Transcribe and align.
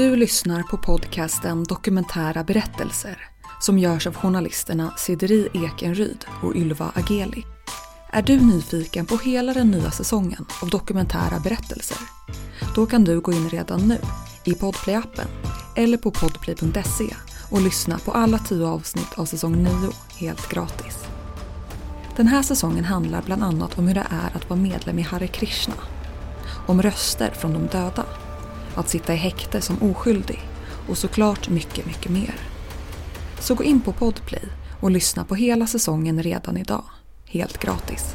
Du 0.00 0.16
lyssnar 0.16 0.62
på 0.62 0.76
podcasten 0.76 1.64
Dokumentära 1.64 2.44
berättelser 2.44 3.28
som 3.60 3.78
görs 3.78 4.06
av 4.06 4.14
journalisterna 4.14 4.94
Sideri 4.96 5.48
Ekenryd 5.54 6.24
och 6.42 6.56
Ylva 6.56 6.92
Ageli. 6.94 7.44
Är 8.10 8.22
du 8.22 8.40
nyfiken 8.40 9.06
på 9.06 9.16
hela 9.16 9.54
den 9.54 9.70
nya 9.70 9.90
säsongen 9.90 10.46
av 10.62 10.68
dokumentära 10.70 11.40
berättelser? 11.40 11.96
Då 12.74 12.86
kan 12.86 13.04
du 13.04 13.20
gå 13.20 13.32
in 13.32 13.48
redan 13.48 13.88
nu 13.88 13.98
i 14.44 14.52
Podplay-appen 14.52 15.26
eller 15.76 15.98
på 15.98 16.10
podplay.se 16.10 17.14
och 17.50 17.60
lyssna 17.60 17.98
på 17.98 18.12
alla 18.12 18.38
tio 18.38 18.66
avsnitt 18.66 19.18
av 19.18 19.24
säsong 19.24 19.62
9 19.62 19.70
helt 20.16 20.48
gratis. 20.48 21.04
Den 22.16 22.26
här 22.26 22.42
säsongen 22.42 22.84
handlar 22.84 23.22
bland 23.22 23.42
annat 23.42 23.78
om 23.78 23.88
hur 23.88 23.94
det 23.94 24.06
är 24.10 24.36
att 24.36 24.50
vara 24.50 24.60
medlem 24.60 24.98
i 24.98 25.02
Hare 25.02 25.26
Krishna. 25.26 25.74
Om 26.66 26.82
röster 26.82 27.30
från 27.30 27.52
de 27.52 27.66
döda. 27.66 28.04
Att 28.80 28.88
sitta 28.88 29.14
i 29.14 29.16
häkte 29.16 29.60
som 29.60 29.82
oskyldig 29.82 30.40
och 30.88 30.98
såklart 30.98 31.48
mycket, 31.48 31.86
mycket 31.86 32.12
mer. 32.12 32.34
Så 33.40 33.54
gå 33.54 33.64
in 33.64 33.80
på 33.80 33.92
Podplay 33.92 34.42
och 34.80 34.90
lyssna 34.90 35.24
på 35.24 35.34
hela 35.34 35.66
säsongen 35.66 36.22
redan 36.22 36.56
idag. 36.56 36.84
Helt 37.26 37.58
gratis. 37.58 38.14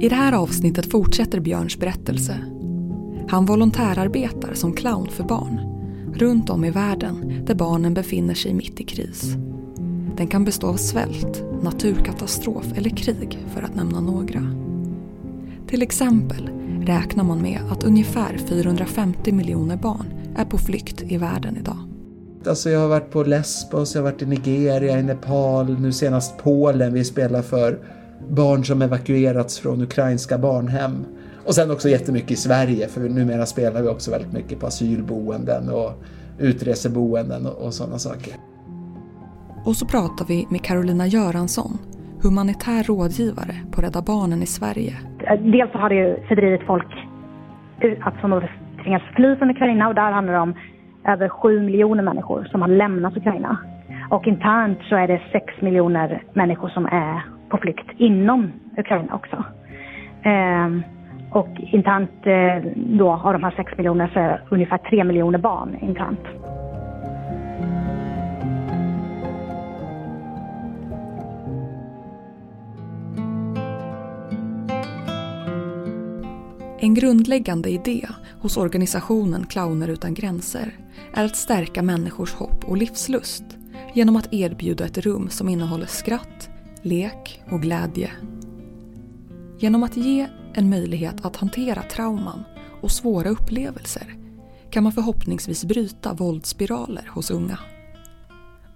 I 0.00 0.08
det 0.08 0.14
här 0.14 0.32
avsnittet 0.32 0.90
fortsätter 0.90 1.40
Björns 1.40 1.76
berättelse. 1.76 2.38
Han 3.28 3.46
volontärarbetar 3.46 4.54
som 4.54 4.72
clown 4.72 5.08
för 5.08 5.24
barn 5.24 5.60
runt 6.14 6.50
om 6.50 6.64
i 6.64 6.70
världen 6.70 7.44
där 7.46 7.54
barnen 7.54 7.94
befinner 7.94 8.34
sig 8.34 8.54
mitt 8.54 8.80
i 8.80 8.84
kris. 8.84 9.36
Den 10.16 10.26
kan 10.26 10.44
bestå 10.44 10.68
av 10.68 10.76
svält, 10.76 11.44
naturkatastrof 11.62 12.64
eller 12.76 12.90
krig 12.90 13.38
för 13.54 13.62
att 13.62 13.74
nämna 13.74 14.00
några. 14.00 14.40
Till 15.66 15.82
exempel 15.82 16.50
räknar 16.82 17.24
man 17.24 17.42
med 17.42 17.60
att 17.70 17.84
ungefär 17.84 18.38
450 18.48 19.32
miljoner 19.32 19.76
barn 19.76 20.06
är 20.36 20.44
på 20.44 20.58
flykt 20.58 21.02
i 21.02 21.16
världen 21.16 21.56
idag. 21.56 21.78
Alltså 22.46 22.70
jag 22.70 22.80
har 22.80 22.88
varit 22.88 23.10
på 23.10 23.22
Lesbos, 23.22 23.94
jag 23.94 24.02
har 24.02 24.10
varit 24.10 24.22
i 24.22 24.26
Nigeria, 24.26 24.98
i 24.98 25.02
Nepal, 25.02 25.80
nu 25.80 25.92
senast 25.92 26.38
Polen. 26.38 26.92
Vi 26.92 27.04
spelar 27.04 27.42
för 27.42 27.78
barn 28.28 28.64
som 28.64 28.82
evakuerats 28.82 29.58
från 29.58 29.82
ukrainska 29.82 30.38
barnhem. 30.38 31.04
Och 31.46 31.54
sen 31.54 31.70
också 31.70 31.88
jättemycket 31.88 32.30
i 32.30 32.36
Sverige, 32.36 32.88
för 32.88 33.00
numera 33.00 33.46
spelar 33.46 33.82
vi 33.82 33.88
också 33.88 34.10
väldigt 34.10 34.32
mycket 34.32 34.60
på 34.60 34.66
asylboenden 34.66 35.68
och 35.68 35.92
utreseboenden 36.38 37.46
och, 37.46 37.66
och 37.66 37.74
sådana 37.74 37.98
saker. 37.98 38.34
Och 39.66 39.76
så 39.76 39.86
pratar 39.86 40.24
vi 40.28 40.46
med 40.50 40.62
Carolina 40.62 41.06
Göransson, 41.06 41.72
humanitär 42.22 42.82
rådgivare 42.90 43.54
på 43.72 43.82
Rädda 43.82 44.02
Barnen 44.10 44.42
i 44.42 44.46
Sverige. 44.46 44.92
Eh, 45.26 45.40
dels 45.40 45.72
så 45.72 45.78
har 45.78 45.88
det 45.88 45.94
ju 45.94 46.26
fördrivit 46.28 46.62
folk 46.66 46.90
att 48.00 48.20
som 48.20 48.42
tvingats 48.82 49.04
fly 49.16 49.36
från 49.36 49.50
Ukraina 49.50 49.88
och 49.88 49.94
där 49.94 50.12
handlar 50.12 50.32
det 50.34 50.40
om 50.40 50.54
över 51.06 51.28
sju 51.28 51.60
miljoner 51.60 52.02
människor 52.02 52.44
som 52.50 52.62
har 52.62 52.68
lämnat 52.68 53.16
Ukraina. 53.16 53.58
Och 54.10 54.26
internt 54.26 54.78
så 54.88 54.96
är 54.96 55.08
det 55.08 55.22
sex 55.32 55.46
miljoner 55.60 56.22
människor 56.32 56.68
som 56.68 56.86
är 56.86 57.22
på 57.48 57.56
flykt 57.58 57.88
inom 57.96 58.52
Ukraina 58.78 59.14
också. 59.14 59.44
Ehm, 60.22 60.82
och 61.30 61.48
internt 61.56 62.26
eh, 62.26 62.72
då 62.76 63.10
av 63.12 63.32
de 63.32 63.42
här 63.44 63.54
sex 63.56 63.72
miljonerna 63.76 64.10
så 64.12 64.18
är 64.18 64.42
ungefär 64.48 64.78
tre 64.78 65.04
miljoner 65.04 65.38
barn 65.38 65.76
internt. 65.80 66.53
En 76.84 76.94
grundläggande 76.94 77.70
idé 77.70 78.08
hos 78.40 78.56
organisationen 78.56 79.46
Clowner 79.46 79.88
utan 79.88 80.14
gränser 80.14 80.78
är 81.14 81.24
att 81.24 81.36
stärka 81.36 81.82
människors 81.82 82.32
hopp 82.32 82.64
och 82.64 82.76
livslust 82.76 83.44
genom 83.94 84.16
att 84.16 84.32
erbjuda 84.32 84.84
ett 84.84 84.98
rum 84.98 85.30
som 85.30 85.48
innehåller 85.48 85.86
skratt, 85.86 86.50
lek 86.82 87.42
och 87.50 87.62
glädje. 87.62 88.10
Genom 89.58 89.82
att 89.82 89.96
ge 89.96 90.26
en 90.54 90.70
möjlighet 90.70 91.24
att 91.24 91.36
hantera 91.36 91.82
trauman 91.82 92.44
och 92.82 92.90
svåra 92.90 93.28
upplevelser 93.28 94.16
kan 94.70 94.82
man 94.82 94.92
förhoppningsvis 94.92 95.64
bryta 95.64 96.12
våldsspiraler 96.12 97.10
hos 97.14 97.30
unga. 97.30 97.58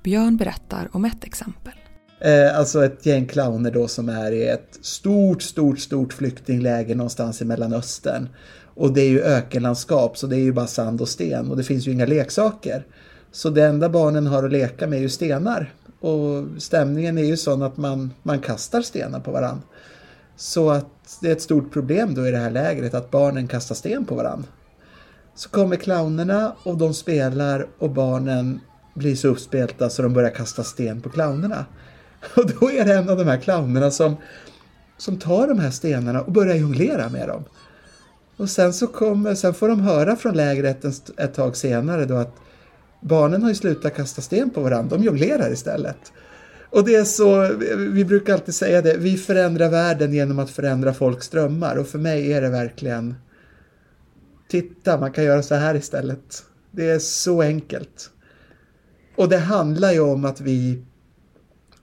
Björn 0.03 0.37
berättar 0.37 0.89
om 0.93 1.05
ett 1.05 1.25
exempel. 1.25 1.75
Eh, 2.21 2.59
alltså 2.59 2.85
ett 2.85 3.07
gäng 3.07 3.27
clowner 3.27 3.71
då 3.71 3.89
som 3.89 4.09
är 4.09 4.33
i 4.33 4.49
ett 4.49 4.79
stort, 4.81 5.43
stort, 5.43 5.79
stort 5.79 6.13
flyktingläger 6.13 6.95
någonstans 6.95 7.43
i 7.43 7.45
Mellanöstern. 7.45 8.29
Och 8.75 8.93
det 8.93 9.01
är 9.01 9.09
ju 9.09 9.23
ökenlandskap 9.23 10.19
så 10.19 10.27
det 10.27 10.37
är 10.37 10.41
ju 10.41 10.53
bara 10.53 10.67
sand 10.67 11.01
och 11.01 11.09
sten 11.09 11.51
och 11.51 11.57
det 11.57 11.65
finns 11.65 11.89
ju 11.89 11.93
inga 11.93 12.07
leksaker. 12.07 12.87
Så 13.33 13.51
det 13.51 13.65
enda 13.65 13.89
barnen 13.89 14.27
har 14.27 14.45
att 14.45 14.53
leka 14.53 14.87
med 14.87 14.99
är 14.99 15.03
ju 15.03 15.09
stenar. 15.09 15.75
Och 16.01 16.45
stämningen 16.59 17.19
är 17.19 17.25
ju 17.25 17.37
sån 17.37 17.63
att 17.63 17.77
man, 17.77 18.11
man 18.23 18.41
kastar 18.41 18.83
stenar 18.83 19.21
på 19.21 19.31
varandra. 19.31 19.63
Så 20.37 20.71
att 20.71 21.19
det 21.21 21.29
är 21.29 21.33
ett 21.33 21.43
stort 21.43 21.73
problem 21.73 22.15
då 22.15 22.27
i 22.27 22.31
det 22.31 22.39
här 22.39 22.51
lägret 22.51 22.95
att 22.95 23.11
barnen 23.11 23.49
kastar 23.49 23.75
sten 23.75 24.05
på 24.05 24.15
varandra. 24.15 24.49
Så 25.35 25.49
kommer 25.49 25.77
clownerna 25.77 26.53
och 26.63 26.79
de 26.79 26.95
spelar 26.95 27.67
och 27.79 27.91
barnen 27.91 28.61
blir 28.95 29.17
så 29.17 29.29
uppspelta 29.29 29.91
så 29.91 30.03
de 30.03 30.15
börjar 30.15 30.31
kasta 30.31 30.65
sten 30.65 31.01
på 31.01 31.09
clownerna. 31.11 31.65
Och 32.37 32.51
då 32.61 32.71
är 32.71 32.85
det 32.85 32.95
en 32.95 33.09
av 33.09 33.17
de 33.17 33.25
här 33.25 33.37
clownerna 33.37 33.91
som, 33.91 34.17
som 34.97 35.19
tar 35.19 35.49
de 35.49 35.59
här 35.59 35.71
stenarna 35.71 36.21
och 36.21 36.33
börjar 36.33 36.55
jonglera 36.55 37.09
med 37.09 37.29
dem. 37.29 37.45
Och 38.37 38.51
sen 38.51 38.73
så 38.73 38.87
kommer, 38.87 39.35
sen 39.35 39.55
får 39.55 39.69
de 39.69 39.81
höra 39.81 40.17
från 40.17 40.35
lägret 40.35 40.85
ett, 40.85 41.21
ett 41.21 41.35
tag 41.35 41.57
senare 41.57 42.05
då 42.05 42.15
att 42.15 42.37
barnen 43.01 43.43
har 43.43 43.49
ju 43.49 43.55
slutat 43.55 43.95
kasta 43.95 44.23
sten 44.23 44.51
på 44.51 44.61
varandra, 44.61 44.97
de 44.97 45.05
jonglerar 45.05 45.53
istället. 45.53 46.13
Och 46.71 46.85
det 46.85 46.95
är 46.95 47.05
så, 47.05 47.55
vi 47.77 48.05
brukar 48.05 48.33
alltid 48.33 48.55
säga 48.55 48.83
det, 48.83 48.97
vi 48.97 49.17
förändrar 49.17 49.71
världen 49.71 50.13
genom 50.13 50.39
att 50.39 50.51
förändra 50.51 50.95
folks 50.95 51.29
drömmar 51.29 51.77
och 51.77 51.87
för 51.87 51.99
mig 51.99 52.33
är 52.33 52.43
det 52.43 52.49
verkligen 52.49 53.15
Titta, 54.49 55.01
man 55.01 55.13
kan 55.13 55.25
göra 55.25 55.43
så 55.43 55.55
här 55.55 55.75
istället. 55.75 56.45
Det 56.71 56.91
är 56.91 56.99
så 56.99 57.43
enkelt. 57.43 58.11
Och 59.17 59.29
det 59.29 59.39
handlar 59.39 59.93
ju 59.93 60.01
om 60.01 60.25
att 60.25 60.41
vi 60.41 60.83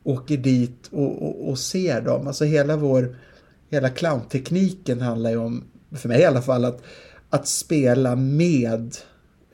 åker 0.06 0.38
dit 0.38 0.90
och, 0.92 1.24
och, 1.24 1.50
och 1.50 1.60
ser 1.60 2.02
dem. 2.02 2.28
Alltså 2.28 2.46
hela 2.46 2.78
vår, 2.78 3.18
hela 3.70 3.90
clowntekniken 3.90 5.02
handlar 5.02 5.30
ju 5.30 5.38
om, 5.38 5.64
för 5.92 6.10
mig 6.10 6.22
i 6.22 6.26
alla 6.26 6.42
fall, 6.42 6.66
att, 6.66 6.82
att 7.30 7.48
spela 7.48 8.16
med 8.16 8.96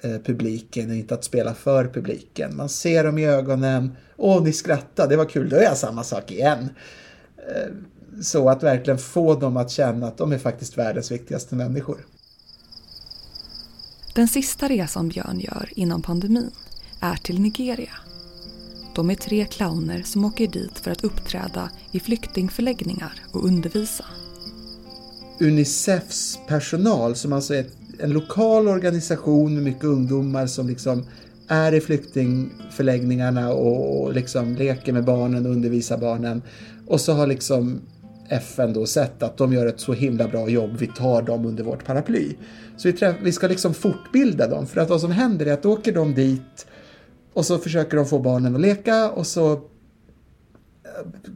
eh, 0.03 0.17
publiken 0.25 0.89
och 0.89 0.95
inte 0.95 1.13
att 1.13 1.23
spela 1.23 1.53
för 1.53 1.87
publiken. 1.87 2.55
Man 2.55 2.69
ser 2.69 3.03
dem 3.03 3.17
i 3.17 3.25
ögonen. 3.25 3.97
Åh, 4.17 4.43
ni 4.43 4.53
skrattar, 4.53 5.07
det 5.07 5.15
var 5.17 5.25
kul, 5.25 5.49
då 5.49 5.55
gör 5.55 5.63
jag 5.63 5.77
samma 5.77 6.03
sak 6.03 6.31
igen. 6.31 6.69
Eh, 7.37 7.71
så 8.21 8.49
att 8.49 8.63
verkligen 8.63 8.97
få 8.97 9.35
dem 9.35 9.57
att 9.57 9.71
känna 9.71 10.07
att 10.07 10.17
de 10.17 10.31
är 10.31 10.37
faktiskt 10.37 10.77
världens 10.77 11.11
viktigaste 11.11 11.55
människor. 11.55 12.05
Den 14.15 14.27
sista 14.27 14.67
resan 14.67 15.09
Björn 15.09 15.39
gör 15.39 15.69
innan 15.75 16.01
pandemin 16.01 16.51
är 16.99 17.15
till 17.15 17.41
Nigeria. 17.41 17.93
De 18.95 19.09
är 19.09 19.15
tre 19.15 19.45
clowner 19.45 20.01
som 20.05 20.25
åker 20.25 20.47
dit 20.47 20.79
för 20.79 20.91
att 20.91 21.03
uppträda 21.03 21.69
i 21.91 21.99
flyktingförläggningar 21.99 23.13
och 23.31 23.45
undervisa. 23.45 24.05
Unicefs 25.39 26.39
personal, 26.47 27.15
som 27.15 27.33
alltså 27.33 27.53
är 27.55 27.65
en 27.99 28.09
lokal 28.09 28.67
organisation 28.67 29.53
med 29.53 29.63
mycket 29.63 29.83
ungdomar 29.83 30.47
som 30.47 30.67
liksom 30.67 31.05
är 31.47 31.73
i 31.73 31.81
flyktingförläggningarna 31.81 33.53
och 33.53 34.13
liksom 34.13 34.55
leker 34.55 34.93
med 34.93 35.05
barnen 35.05 35.45
och 35.45 35.51
undervisar 35.51 35.97
barnen. 35.97 36.41
Och 36.87 37.01
så 37.01 37.13
har 37.13 37.27
liksom 37.27 37.81
FN 38.29 38.73
då 38.73 38.85
sett 38.85 39.23
att 39.23 39.37
de 39.37 39.53
gör 39.53 39.65
ett 39.65 39.79
så 39.79 39.93
himla 39.93 40.27
bra 40.27 40.49
jobb, 40.49 40.77
vi 40.79 40.87
tar 40.87 41.21
dem 41.21 41.45
under 41.45 41.63
vårt 41.63 41.85
paraply. 41.85 42.35
Så 42.77 42.87
vi, 42.87 42.93
träff, 42.93 43.15
vi 43.23 43.31
ska 43.31 43.47
liksom 43.47 43.73
fortbilda 43.73 44.47
dem, 44.47 44.67
för 44.67 44.81
att 44.81 44.89
vad 44.89 45.01
som 45.01 45.11
händer 45.11 45.45
är 45.45 45.53
att 45.53 45.63
då 45.63 45.73
åker 45.73 45.93
de 45.93 46.13
dit 46.13 46.67
och 47.33 47.45
så 47.45 47.57
försöker 47.57 47.97
de 47.97 48.05
få 48.05 48.19
barnen 48.19 48.55
att 48.55 48.61
leka 48.61 49.09
och 49.09 49.27
så 49.27 49.51
eh, 49.51 49.59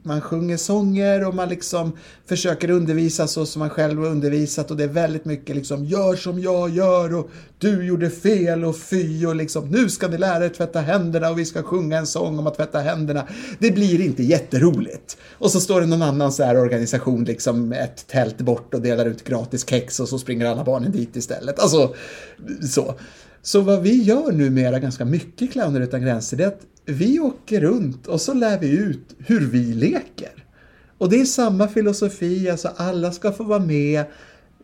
man 0.04 0.22
sjunger 0.22 0.58
sånger 0.58 1.28
och 1.28 1.36
man 1.36 1.50
liksom 1.50 1.98
försöker 2.26 2.70
undervisa 2.70 3.28
så 3.28 3.46
som 3.46 3.60
man 3.60 3.70
själv 3.70 4.00
har 4.00 4.08
undervisat 4.08 4.72
och 4.72 4.78
det 4.78 4.84
är 4.84 4.88
väldigt 4.88 5.26
mycket 5.26 5.56
liksom 5.56 5.86
gör 5.86 6.16
som 6.16 6.40
jag 6.40 6.70
gör 6.70 7.16
och 7.16 7.30
du 7.60 7.86
gjorde 7.86 8.10
fel 8.10 8.66
och 8.66 8.78
fy 8.78 9.26
och 9.26 9.36
liksom 9.36 9.70
nu 9.70 9.90
ska 9.90 10.08
ni 10.08 10.18
lära 10.18 10.46
er 10.46 10.50
tvätta 10.50 10.80
händerna 10.80 11.30
och 11.30 11.40
vi 11.40 11.46
ska 11.46 11.64
sjunga 11.64 11.98
en 11.98 12.08
sång 12.08 12.40
om 12.40 12.48
att 12.48 12.56
tvätta 12.56 12.80
händerna. 12.80 13.28
Det 13.60 13.72
blir 13.72 14.02
inte 14.02 14.24
jätteroligt. 14.24 15.18
Och 15.32 15.52
så 15.52 15.60
står 15.60 15.82
det 15.82 15.88
någon 15.88 16.02
annan 16.02 16.32
så 16.32 16.44
här 16.44 16.58
organisation 16.58 17.24
liksom 17.24 17.74
ett 17.74 18.08
tält 18.08 18.38
bort 18.38 18.74
och 18.74 18.82
delar 18.82 19.06
ut 19.06 19.24
gratis 19.24 19.70
kex 19.70 20.00
och 20.00 20.10
så 20.10 20.20
springer 20.20 20.46
alla 20.46 20.64
barnen 20.64 20.92
dit 20.92 21.16
istället. 21.16 21.60
Alltså 21.60 21.96
så. 22.70 22.96
Så 23.46 23.62
vad 23.62 23.82
vi 23.82 24.04
gör 24.04 24.32
numera 24.32 24.80
ganska 24.80 25.06
mycket 25.06 25.52
Clowner 25.52 25.82
utan 25.82 26.02
gränser 26.02 26.38
det 26.38 26.44
är 26.44 26.48
att 26.48 26.66
vi 26.86 27.20
åker 27.20 27.62
runt 27.62 28.08
och 28.08 28.22
så 28.22 28.34
lär 28.34 28.60
vi 28.60 28.70
ut 28.70 29.16
hur 29.18 29.48
vi 29.48 29.74
leker. 29.74 30.46
Och 30.98 31.10
det 31.10 31.22
är 31.22 31.26
samma 31.26 31.68
filosofi, 31.68 32.50
alltså 32.50 32.70
alla 32.76 33.12
ska 33.12 33.32
få 33.32 33.44
vara 33.44 33.60
med. 33.60 34.06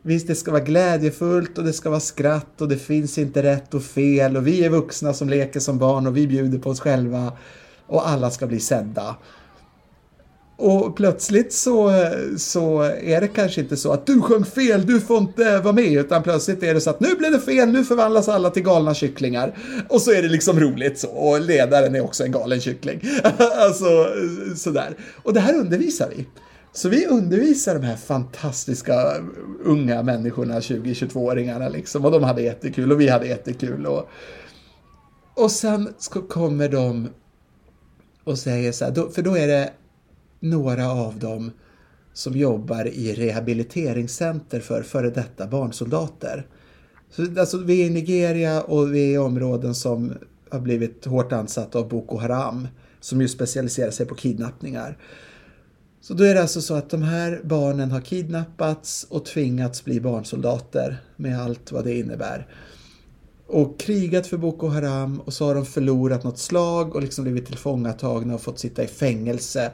Visst, 0.01 0.27
det 0.27 0.35
ska 0.35 0.51
vara 0.51 0.63
glädjefullt 0.63 1.57
och 1.57 1.63
det 1.63 1.73
ska 1.73 1.89
vara 1.89 1.99
skratt 1.99 2.61
och 2.61 2.67
det 2.67 2.77
finns 2.77 3.17
inte 3.17 3.43
rätt 3.43 3.73
och 3.73 3.83
fel 3.83 4.37
och 4.37 4.47
vi 4.47 4.65
är 4.65 4.69
vuxna 4.69 5.13
som 5.13 5.29
leker 5.29 5.59
som 5.59 5.77
barn 5.77 6.07
och 6.07 6.17
vi 6.17 6.27
bjuder 6.27 6.59
på 6.59 6.69
oss 6.69 6.79
själva 6.79 7.33
och 7.87 8.09
alla 8.09 8.31
ska 8.31 8.47
bli 8.47 8.59
sedda. 8.59 9.15
Och 10.61 10.95
plötsligt 10.95 11.53
så, 11.53 11.91
så 12.37 12.81
är 12.81 13.21
det 13.21 13.27
kanske 13.27 13.61
inte 13.61 13.77
så 13.77 13.91
att 13.91 14.05
du 14.05 14.21
sjöng 14.21 14.45
fel, 14.45 14.85
du 14.85 14.99
får 14.99 15.17
inte 15.17 15.59
vara 15.59 15.73
med, 15.73 15.91
utan 15.91 16.23
plötsligt 16.23 16.63
är 16.63 16.73
det 16.73 16.81
så 16.81 16.89
att 16.89 16.99
nu 16.99 17.15
blev 17.15 17.31
det 17.31 17.39
fel, 17.39 17.69
nu 17.69 17.83
förvandlas 17.83 18.29
alla 18.29 18.49
till 18.49 18.63
galna 18.63 18.93
kycklingar. 18.93 19.57
Och 19.89 20.01
så 20.01 20.11
är 20.11 20.21
det 20.21 20.27
liksom 20.27 20.59
roligt 20.59 20.99
så, 20.99 21.07
och 21.07 21.41
ledaren 21.41 21.95
är 21.95 22.01
också 22.01 22.23
en 22.23 22.31
galen 22.31 22.61
kyckling. 22.61 23.01
alltså 23.57 23.85
sådär. 24.55 24.95
Och 25.23 25.33
det 25.33 25.39
här 25.39 25.55
undervisar 25.55 26.09
vi. 26.17 26.25
Så 26.73 26.89
vi 26.89 27.05
undervisar 27.05 27.75
de 27.75 27.83
här 27.85 27.95
fantastiska 27.95 28.93
unga 29.63 30.03
människorna, 30.03 30.59
20-22-åringarna 30.59 31.69
liksom, 31.69 32.05
och 32.05 32.11
de 32.11 32.23
hade 32.23 32.41
jättekul 32.41 32.91
och 32.91 33.01
vi 33.01 33.09
hade 33.09 33.27
jättekul. 33.27 33.85
Och, 33.85 34.09
och 35.35 35.51
sen 35.51 35.93
kommer 36.29 36.69
de 36.69 37.09
och 38.23 38.39
säger 38.39 38.71
så 38.71 38.85
här, 38.85 39.11
för 39.11 39.21
då 39.21 39.37
är 39.37 39.47
det 39.47 39.69
några 40.41 40.91
av 40.91 41.19
dem 41.19 41.51
som 42.13 42.37
jobbar 42.37 42.87
i 42.87 43.13
rehabiliteringscenter 43.13 44.59
för 44.59 44.83
före 44.83 45.09
detta 45.09 45.47
barnsoldater. 45.47 46.47
Så, 47.09 47.39
alltså, 47.39 47.57
vi 47.57 47.81
är 47.81 47.85
i 47.85 47.89
Nigeria 47.89 48.61
och 48.61 48.93
vi 48.93 49.09
är 49.09 49.13
i 49.13 49.17
områden 49.17 49.75
som 49.75 50.13
har 50.49 50.59
blivit 50.59 51.05
hårt 51.05 51.31
ansatta 51.31 51.79
av 51.79 51.89
Boko 51.89 52.17
Haram 52.17 52.67
som 52.99 53.21
ju 53.21 53.27
specialiserar 53.27 53.91
sig 53.91 54.05
på 54.05 54.15
kidnappningar. 54.15 54.97
Så 56.01 56.13
då 56.13 56.23
är 56.23 56.33
det 56.33 56.41
alltså 56.41 56.61
så 56.61 56.73
att 56.73 56.89
de 56.89 57.01
här 57.01 57.41
barnen 57.43 57.91
har 57.91 58.01
kidnappats 58.01 59.07
och 59.09 59.25
tvingats 59.25 59.85
bli 59.85 60.01
barnsoldater 60.01 60.97
med 61.15 61.41
allt 61.41 61.71
vad 61.71 61.83
det 61.83 61.97
innebär. 61.97 62.47
Och 63.47 63.79
krigat 63.79 64.27
för 64.27 64.37
Boko 64.37 64.67
Haram 64.67 65.19
och 65.19 65.33
så 65.33 65.45
har 65.45 65.55
de 65.55 65.65
förlorat 65.65 66.23
något 66.23 66.39
slag 66.39 66.95
och 66.95 67.01
liksom 67.01 67.23
blivit 67.23 67.45
tillfångatagna 67.45 68.33
och 68.35 68.41
fått 68.41 68.59
sitta 68.59 68.83
i 68.83 68.87
fängelse 68.87 69.71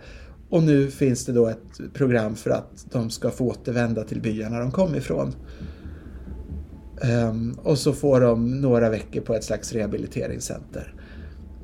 och 0.50 0.64
nu 0.64 0.92
finns 0.92 1.26
det 1.26 1.32
då 1.32 1.48
ett 1.48 1.94
program 1.94 2.36
för 2.36 2.50
att 2.50 2.86
de 2.92 3.10
ska 3.10 3.32
få 3.32 3.46
återvända 3.48 4.04
till 4.04 4.22
byarna 4.22 4.60
de 4.60 4.72
kom 4.72 4.96
ifrån. 4.96 5.36
Um, 7.30 7.58
och 7.64 7.78
så 7.78 7.94
får 7.94 8.22
de 8.22 8.62
några 8.62 8.90
veckor 8.90 9.22
på 9.22 9.34
ett 9.34 9.44
slags 9.44 9.74
rehabiliteringscenter. 9.74 10.94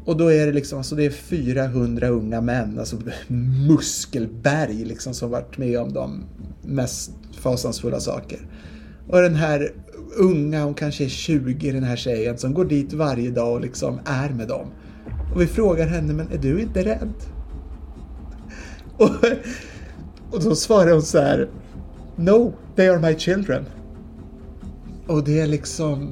Och 0.06 0.18
då 0.18 0.32
är 0.32 0.46
det 0.46 0.52
liksom, 0.52 0.78
alltså 0.78 0.96
det 0.96 1.06
är 1.06 1.10
400 1.10 2.08
unga 2.08 2.42
män, 2.42 2.80
alltså 2.80 2.98
muskelberg 3.68 4.86
liksom 4.86 5.14
som 5.14 5.30
varit 5.30 5.58
med 5.58 5.80
om 5.80 5.94
de 5.94 6.24
mest 6.62 7.12
fasansfulla 7.40 8.00
saker. 8.00 8.40
Och 9.08 9.22
den 9.22 9.36
här 9.36 9.74
unga, 10.18 10.64
hon 10.64 10.74
kanske 10.74 11.04
är 11.04 11.10
20, 11.10 11.72
den 11.72 11.84
här 11.84 11.96
tjejen 11.96 12.38
som 12.38 12.54
går 12.54 12.66
dit 12.66 12.94
varje 12.94 13.32
dag 13.32 13.54
och 13.54 13.62
liksom 13.62 14.00
är 14.06 14.30
med 14.30 14.48
dem. 14.48 14.68
Och 15.36 15.42
vi 15.42 15.48
frågar 15.48 15.88
henne, 15.88 16.14
men 16.14 16.32
är 16.32 16.38
du 16.38 16.62
inte 16.62 16.86
rädd? 16.86 17.14
Och, 18.98 19.10
och 20.32 20.44
då 20.44 20.56
svarar 20.56 20.92
hon 20.92 21.02
så 21.02 21.20
här 21.20 21.50
No, 22.16 22.54
they 22.76 22.88
are 22.88 23.00
my 23.00 23.20
children. 23.20 23.66
Och 25.08 25.24
det 25.24 25.40
är 25.40 25.48
liksom... 25.48 26.10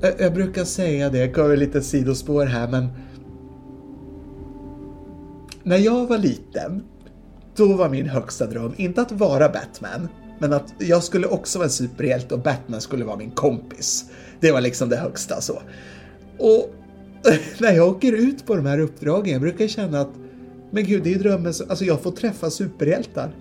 Jag, 0.00 0.20
jag 0.20 0.34
brukar 0.34 0.64
säga 0.64 1.10
det, 1.10 1.18
jag 1.18 1.34
går 1.34 1.56
lite 1.56 1.82
sidospår 1.82 2.46
här 2.46 2.68
men... 2.68 2.88
När 5.62 5.76
jag 5.76 6.06
var 6.06 6.18
liten, 6.18 6.82
då 7.56 7.72
var 7.72 7.88
min 7.88 8.08
högsta 8.08 8.46
dröm 8.46 8.72
inte 8.76 9.02
att 9.02 9.12
vara 9.12 9.48
Batman, 9.48 10.08
men 10.38 10.52
att 10.52 10.74
jag 10.78 11.02
skulle 11.02 11.26
också 11.26 11.58
vara 11.58 11.66
en 11.66 11.70
superhjälte 11.70 12.34
och 12.34 12.40
Batman 12.40 12.80
skulle 12.80 13.04
vara 13.04 13.16
min 13.16 13.30
kompis. 13.30 14.04
Det 14.40 14.52
var 14.52 14.60
liksom 14.60 14.88
det 14.88 14.96
högsta 14.96 15.40
så. 15.40 15.62
Och 16.38 16.74
när 17.58 17.72
jag 17.72 17.88
åker 17.88 18.12
ut 18.12 18.46
på 18.46 18.56
de 18.56 18.66
här 18.66 18.78
uppdragen, 18.78 19.32
jag 19.32 19.40
brukar 19.40 19.66
känna 19.66 20.00
att 20.00 20.12
men 20.72 20.84
gud, 20.84 21.02
det 21.02 21.08
är 21.08 21.12
ju 21.12 21.18
drömmen. 21.18 21.46
Alltså 21.68 21.84
jag 21.84 22.00
får 22.00 22.10
träffa 22.10 22.50
superhjältar. 22.50 23.36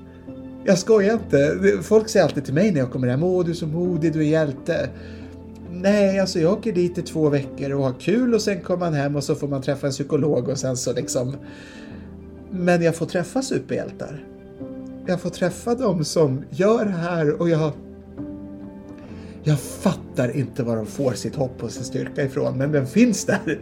Jag 0.66 0.78
skojar 0.78 1.13
inte. 1.13 1.60
Folk 1.81 2.10
säger 2.10 2.25
alltid 2.25 2.45
till 2.45 2.54
mig 2.54 2.72
när 2.72 2.80
jag 2.80 2.92
kommer 2.92 3.07
hem, 3.07 3.24
åh 3.24 3.45
du 3.45 3.51
är 3.51 3.56
så 3.56 3.68
modig, 3.68 4.13
du 4.13 4.19
är 4.19 4.24
hjälte. 4.24 4.89
Nej, 5.72 6.19
alltså 6.19 6.39
jag 6.39 6.54
åker 6.54 6.72
dit 6.72 6.98
i 6.98 7.01
två 7.01 7.30
veckor 7.30 7.72
och 7.72 7.83
har 7.83 7.94
kul 8.00 8.33
och 8.33 8.42
sen 8.42 8.62
kommer 8.62 8.80
man 8.80 8.94
hem 8.94 9.16
och 9.16 9.24
så 9.24 9.36
får 9.36 9.48
man 9.48 9.62
träffa 9.62 9.88
en 9.88 9.92
psykolog 9.92 10.50
och 10.50 10.57
sen 10.57 10.78
så 10.78 10.94
liksom... 10.94 11.36
Men 12.51 12.81
jag 12.81 12.95
får 12.95 13.06
träffa 13.06 13.42
superhjältar. 13.42 14.25
Jag 15.06 15.22
får 15.22 15.30
träffa 15.30 15.75
dem 15.75 16.06
som 16.06 16.44
gör 16.50 16.86
det 16.86 16.92
här 16.92 17.42
och 17.42 17.50
jag... 17.50 17.72
Jag 19.44 19.60
fattar 19.60 20.38
inte 20.38 20.63
var 20.63 20.75
de 20.75 20.86
får 20.86 21.12
sitt 21.12 21.36
hopp 21.36 21.63
och 21.63 21.72
sin 21.72 21.84
styrka 21.84 22.24
ifrån, 22.24 22.57
men 22.57 22.72
den 22.72 22.88
finns 22.88 23.25
där. 23.25 23.60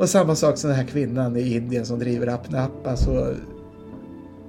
Och 0.00 0.08
samma 0.08 0.34
sak 0.34 0.56
som 0.56 0.70
den 0.70 0.78
här 0.78 0.86
kvinnan 0.86 1.36
i 1.36 1.56
Indien 1.56 1.84
som 1.84 1.98
driver 1.98 2.26
Apnap. 2.34 2.86
Alltså 2.86 3.10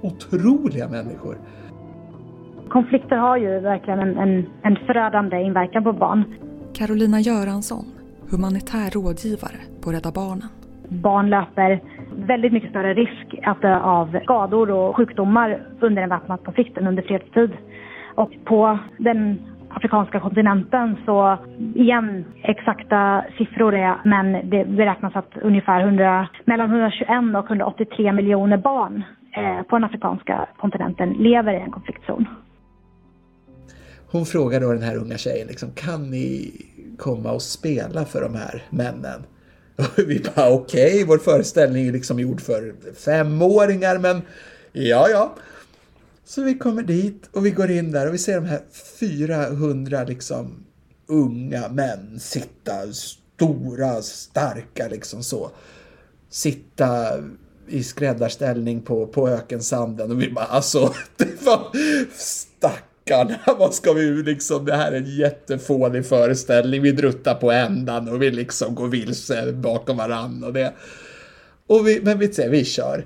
otroliga 0.00 0.88
människor. 0.88 1.36
Konflikter 2.68 3.16
har 3.16 3.36
ju 3.36 3.60
verkligen 3.60 3.98
en, 3.98 4.18
en, 4.18 4.46
en 4.62 4.76
förödande 4.86 5.42
inverkan 5.42 5.84
på 5.84 5.92
barn. 5.92 6.24
Carolina 6.74 7.20
Göransson, 7.20 7.84
humanitär 8.30 8.90
rådgivare 8.90 9.60
på 9.82 9.90
Rädda 9.92 10.10
Barnen. 10.10 10.48
Barn 10.88 11.30
löper 11.30 11.82
väldigt 12.26 12.52
mycket 12.52 12.70
större 12.70 12.94
risk 12.94 13.34
att 13.42 13.62
dö 13.62 13.80
av 13.80 14.18
skador 14.22 14.70
och 14.70 14.96
sjukdomar 14.96 15.66
under 15.80 16.02
en 16.02 16.08
väpnad 16.08 16.44
konflikt 16.44 16.78
än 16.78 16.86
under 16.86 17.02
fredstid. 17.02 17.50
Och 18.14 18.30
på 18.44 18.78
den 18.98 19.38
afrikanska 19.76 20.20
kontinenten 20.20 20.96
så 21.06 21.38
igen, 21.74 22.24
exakta 22.42 23.24
siffror 23.38 23.74
är, 23.74 24.00
men 24.04 24.50
det 24.50 24.64
beräknas 24.64 25.16
att 25.16 25.30
ungefär 25.42 25.80
100, 25.80 26.28
mellan 26.44 26.70
121 26.70 27.08
och 27.38 27.50
183 27.50 28.12
miljoner 28.12 28.56
barn 28.56 29.02
eh, 29.36 29.62
på 29.62 29.76
den 29.76 29.84
afrikanska 29.84 30.48
kontinenten 30.56 31.10
lever 31.10 31.52
i 31.52 31.60
en 31.60 31.70
konfliktzon. 31.70 32.26
Hon 34.12 34.24
frågar 34.24 34.60
då 34.60 34.72
den 34.72 34.82
här 34.82 34.96
unga 34.96 35.18
tjejen, 35.18 35.48
liksom, 35.48 35.70
kan 35.70 36.10
ni 36.10 36.52
komma 36.98 37.32
och 37.32 37.42
spela 37.42 38.04
för 38.04 38.20
de 38.20 38.34
här 38.34 38.62
männen? 38.70 39.22
Och 39.78 40.04
vi 40.08 40.22
bara 40.36 40.52
okej, 40.52 40.94
okay, 40.94 41.04
vår 41.04 41.18
föreställning 41.18 41.86
är 41.86 41.92
liksom 41.92 42.18
gjord 42.18 42.40
för 42.40 42.74
femåringar 43.04 43.98
men 43.98 44.22
ja 44.72 45.06
ja. 45.10 45.34
Så 46.24 46.42
vi 46.42 46.54
kommer 46.54 46.82
dit 46.82 47.28
och 47.32 47.46
vi 47.46 47.50
går 47.50 47.70
in 47.70 47.92
där 47.92 48.08
och 48.08 48.14
vi 48.14 48.18
ser 48.18 48.34
de 48.34 48.44
här 48.44 48.60
400 49.00 50.04
liksom 50.04 50.64
unga 51.06 51.68
män 51.68 52.20
sitta, 52.20 52.92
stora, 52.92 54.02
starka 54.02 54.88
liksom 54.88 55.22
så. 55.22 55.50
Sitta 56.30 57.08
i 57.68 57.82
skräddarställning 57.82 58.80
på, 58.80 59.06
på 59.06 59.28
ökensanden 59.28 60.10
och 60.10 60.22
vi 60.22 60.30
bara 60.30 60.44
alltså, 60.44 60.94
det 61.16 61.42
var 61.42 61.70
stackarna, 62.16 63.38
vad 63.58 63.74
ska 63.74 63.92
vi 63.92 64.22
liksom, 64.22 64.64
det 64.64 64.76
här 64.76 64.92
är 64.92 64.96
en 64.96 65.16
jättefånig 65.16 66.06
föreställning, 66.06 66.82
vi 66.82 66.92
druttar 66.92 67.34
på 67.34 67.52
ändan 67.52 68.08
och 68.08 68.22
vi 68.22 68.30
liksom 68.30 68.74
går 68.74 68.88
vilse 68.88 69.52
bakom 69.52 69.96
varann 69.96 70.44
och 70.44 70.52
det. 70.52 70.72
Och 71.66 71.88
vi, 71.88 72.00
men 72.02 72.18
vi, 72.18 72.48
vi 72.50 72.64
kör. 72.64 73.04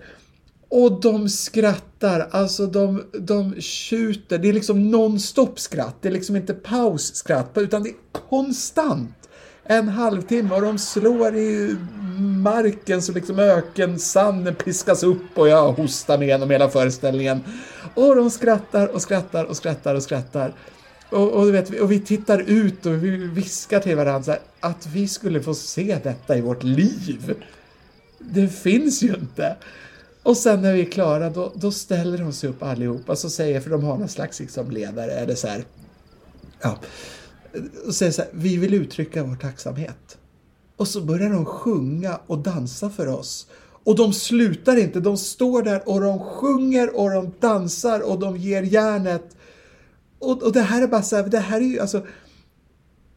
Och 0.69 1.01
de 1.01 1.29
skrattar, 1.29 2.29
alltså 2.31 2.67
de, 2.67 3.05
de 3.13 3.61
tjuter. 3.61 4.39
Det 4.39 4.49
är 4.49 4.53
liksom 4.53 4.95
non-stop 4.95 5.53
skratt. 5.57 5.97
Det 6.01 6.09
är 6.09 6.13
liksom 6.13 6.37
inte 6.37 6.55
pausskratt, 6.55 7.51
utan 7.55 7.83
det 7.83 7.89
är 7.89 7.95
konstant. 8.29 9.29
En 9.65 9.89
halvtimme 9.89 10.55
och 10.55 10.63
de 10.63 10.79
slår 10.79 11.37
i 11.37 11.77
marken 12.43 13.03
så 13.03 13.13
liksom 13.13 13.39
ökensanden 13.39 14.55
piskas 14.55 15.03
upp 15.03 15.39
och 15.39 15.49
jag 15.49 15.73
hostar 15.73 16.19
med 16.19 16.29
genom 16.29 16.51
hela 16.51 16.69
föreställningen. 16.69 17.41
Och 17.95 18.17
de 18.17 18.31
skrattar 18.31 18.87
och 18.87 19.03
skrattar 19.03 19.45
och 19.45 19.57
skrattar 19.57 19.95
och 19.95 20.03
skrattar. 20.03 20.55
Och, 21.11 21.33
och, 21.33 21.55
vet, 21.55 21.81
och 21.81 21.93
vi 21.93 22.01
tittar 22.01 22.39
ut 22.39 22.87
och 22.87 23.05
vi 23.05 23.11
viskar 23.17 23.81
till 23.81 23.97
varandra 23.97 24.33
här, 24.33 24.41
att 24.61 24.87
vi 24.87 25.09
skulle 25.09 25.43
få 25.43 25.55
se 25.55 25.99
detta 26.03 26.37
i 26.37 26.41
vårt 26.41 26.63
liv. 26.63 27.35
Det 28.19 28.49
finns 28.49 29.03
ju 29.03 29.15
inte. 29.15 29.57
Och 30.27 30.37
sen 30.37 30.63
när 30.63 30.73
vi 30.73 30.81
är 30.81 30.91
klara 30.91 31.31
då, 31.31 31.53
då 31.55 31.71
ställer 31.71 32.19
de 32.19 32.33
sig 32.33 32.51
upp 32.51 32.63
allihopa 32.63 33.17
så 33.17 33.31
säger, 33.31 33.61
för 33.61 33.71
de 33.71 33.85
har 33.85 33.99
någon 33.99 34.09
slags 34.09 34.41
liksom 34.41 34.71
ledare, 34.71 35.13
eller 35.13 35.35
så 35.35 35.49
här, 35.49 35.65
ja, 36.61 36.79
och 37.87 37.95
säger 37.95 38.13
så 38.13 38.23
här, 38.23 38.31
vi 38.35 38.57
vill 38.57 38.75
uttrycka 38.75 39.25
vår 39.25 39.37
tacksamhet. 39.37 40.19
Och 40.77 40.89
så 40.89 41.01
börjar 41.01 41.31
de 41.31 41.45
sjunga 41.45 42.21
och 42.27 42.39
dansa 42.39 42.91
för 42.91 43.07
oss. 43.07 43.47
Och 43.85 43.97
de 43.97 44.13
slutar 44.13 44.77
inte, 44.77 45.01
de 45.01 45.17
står 45.17 45.63
där 45.63 45.89
och 45.89 46.01
de 46.01 46.19
sjunger 46.19 46.97
och 46.97 47.11
de 47.11 47.33
dansar 47.41 48.01
och 48.01 48.19
de 48.19 48.37
ger 48.37 48.63
järnet. 48.63 49.37
Och, 50.19 50.43
och 50.43 50.53
det 50.53 50.63
här 50.63 50.83
är 50.83 50.87
bara 50.87 51.03
så 51.03 51.17
här, 51.17 51.23
det 51.23 51.39
här 51.39 51.61
är 51.61 51.65
ju 51.65 51.81
alltså 51.81 52.07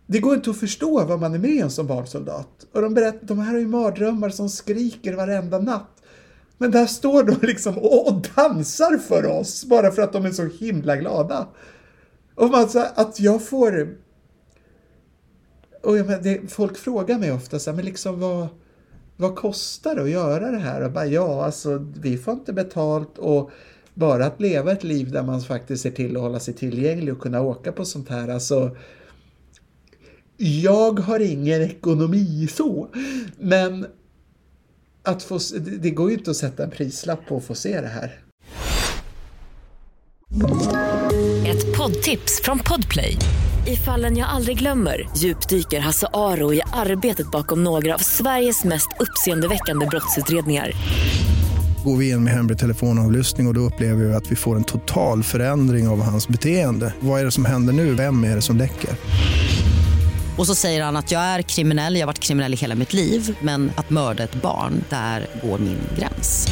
det 0.08 0.20
går 0.20 0.36
inte 0.36 0.50
att 0.50 0.60
förstå 0.60 1.06
vad 1.06 1.20
man 1.20 1.34
är 1.34 1.40
med 1.40 1.64
om 1.64 1.70
som 1.70 1.88
barnsoldat. 1.88 2.66
Och 2.74 2.82
de 2.82 2.94
berättar, 2.94 3.28
de 3.28 3.40
här 3.40 3.52
har 3.52 3.60
ju 3.60 3.68
mardrömmar 3.68 4.30
som 4.30 4.50
skriker 4.50 5.14
varenda 5.14 5.60
natt. 5.60 5.99
Men 6.62 6.72
där 6.72 6.86
står 6.86 7.24
de 7.24 7.48
liksom 7.48 7.78
och 7.78 8.22
dansar 8.36 8.98
för 8.98 9.26
oss 9.26 9.66
bara 9.66 9.92
för 9.92 10.02
att 10.02 10.14
de 10.14 10.26
är 10.26 10.32
så 10.32 10.46
himla 10.46 10.96
glada. 10.96 11.48
Och 12.36 12.50
man, 12.50 12.70
så 12.70 12.80
att 12.96 13.20
jag 13.20 13.44
får... 13.48 13.98
Och 15.84 15.98
jag 15.98 16.06
menar, 16.06 16.24
det, 16.24 16.52
folk 16.52 16.78
frågar 16.78 17.20
mig 17.20 17.32
ofta 17.32 17.60
så 17.60 17.70
här, 17.70 17.76
men 17.76 17.86
liksom 17.86 18.20
vad, 18.20 18.48
vad 19.18 19.36
kostar 19.36 19.96
det 19.96 20.02
att 20.02 20.10
göra 20.10 20.52
det 20.52 20.58
här? 20.58 20.82
Och 20.82 20.92
bara, 20.92 21.06
ja, 21.06 21.46
alltså 21.46 21.86
vi 22.02 22.18
får 22.18 22.34
inte 22.34 22.54
betalt 22.54 23.18
och 23.18 23.52
bara 23.94 24.26
att 24.26 24.42
leva 24.42 24.72
ett 24.72 24.84
liv 24.84 25.12
där 25.12 25.24
man 25.24 25.42
faktiskt 25.42 25.84
ser 25.84 25.92
till 25.92 26.16
att 26.16 26.22
hålla 26.22 26.40
sig 26.40 26.54
tillgänglig 26.54 27.14
och 27.14 27.22
kunna 27.22 27.42
åka 27.42 27.72
på 27.72 27.86
sånt 27.86 28.10
här. 28.10 28.28
Alltså, 28.28 28.78
jag 30.38 31.00
har 31.00 31.20
ingen 31.20 31.62
ekonomi 31.62 32.48
så, 32.52 32.88
men 33.38 33.86
att 35.10 35.24
få, 35.24 35.40
det 35.80 35.90
går 35.90 36.10
ju 36.10 36.18
inte 36.18 36.32
att 36.32 36.38
sätta 36.38 36.64
en 36.64 36.70
prislapp 36.70 37.28
på 37.28 37.38
att 37.38 37.44
få 37.44 37.56
se 37.56 37.82
det 37.82 37.88
här. 37.88 38.20
Ett 41.48 41.78
poddtips 41.78 42.42
från 42.44 42.60
Podplay. 42.60 43.18
I 43.68 43.76
fallen 43.76 44.18
jag 44.18 44.30
aldrig 44.30 44.58
glömmer 44.58 45.10
djupdyker 45.18 45.80
Hasse 45.80 46.08
Aro 46.14 46.54
i 46.54 46.62
arbetet 46.74 47.32
bakom 47.32 47.64
några 47.64 47.96
av 47.96 48.00
Sveriges 48.00 48.64
mest 48.64 48.88
uppseendeväckande 49.00 49.86
brottsutredningar 49.86 50.74
går 51.84 51.98
vi 51.98 52.10
in 52.10 52.24
med 52.24 52.34
hemlig 52.34 52.58
telefonavlyssning 52.58 53.48
och, 53.48 53.52
och 53.52 53.56
då 53.56 53.62
upplever 53.62 54.06
vi 54.06 54.14
att 54.14 54.32
vi 54.32 54.36
får 54.36 54.56
en 54.56 54.64
total 54.64 55.24
förändring 55.24 55.88
av 55.88 56.02
hans 56.02 56.28
beteende. 56.28 56.94
Vad 57.00 57.22
är 57.22 57.26
det 57.26 57.32
som 57.32 57.46
händer 57.46 57.74
nu? 57.74 57.94
Vem 57.94 58.24
är 58.24 58.36
det 58.36 58.42
som 58.42 58.58
läcker? 58.58 58.90
Och 60.40 60.48
så 60.48 60.56
säger 60.56 60.84
han 60.84 60.96
att 60.96 61.12
jag 61.12 61.22
är 61.22 61.42
kriminell, 61.42 61.94
jag 61.96 62.02
har 62.02 62.08
varit 62.08 62.20
kriminell 62.20 62.54
i 62.54 62.56
hela 62.56 62.76
mitt 62.76 62.94
liv 62.94 63.38
men 63.42 63.72
att 63.78 63.90
mörda 63.90 64.24
ett 64.24 64.42
barn, 64.42 64.74
där 64.90 65.26
går 65.44 65.60
min 65.60 65.80
gräns. 65.98 66.48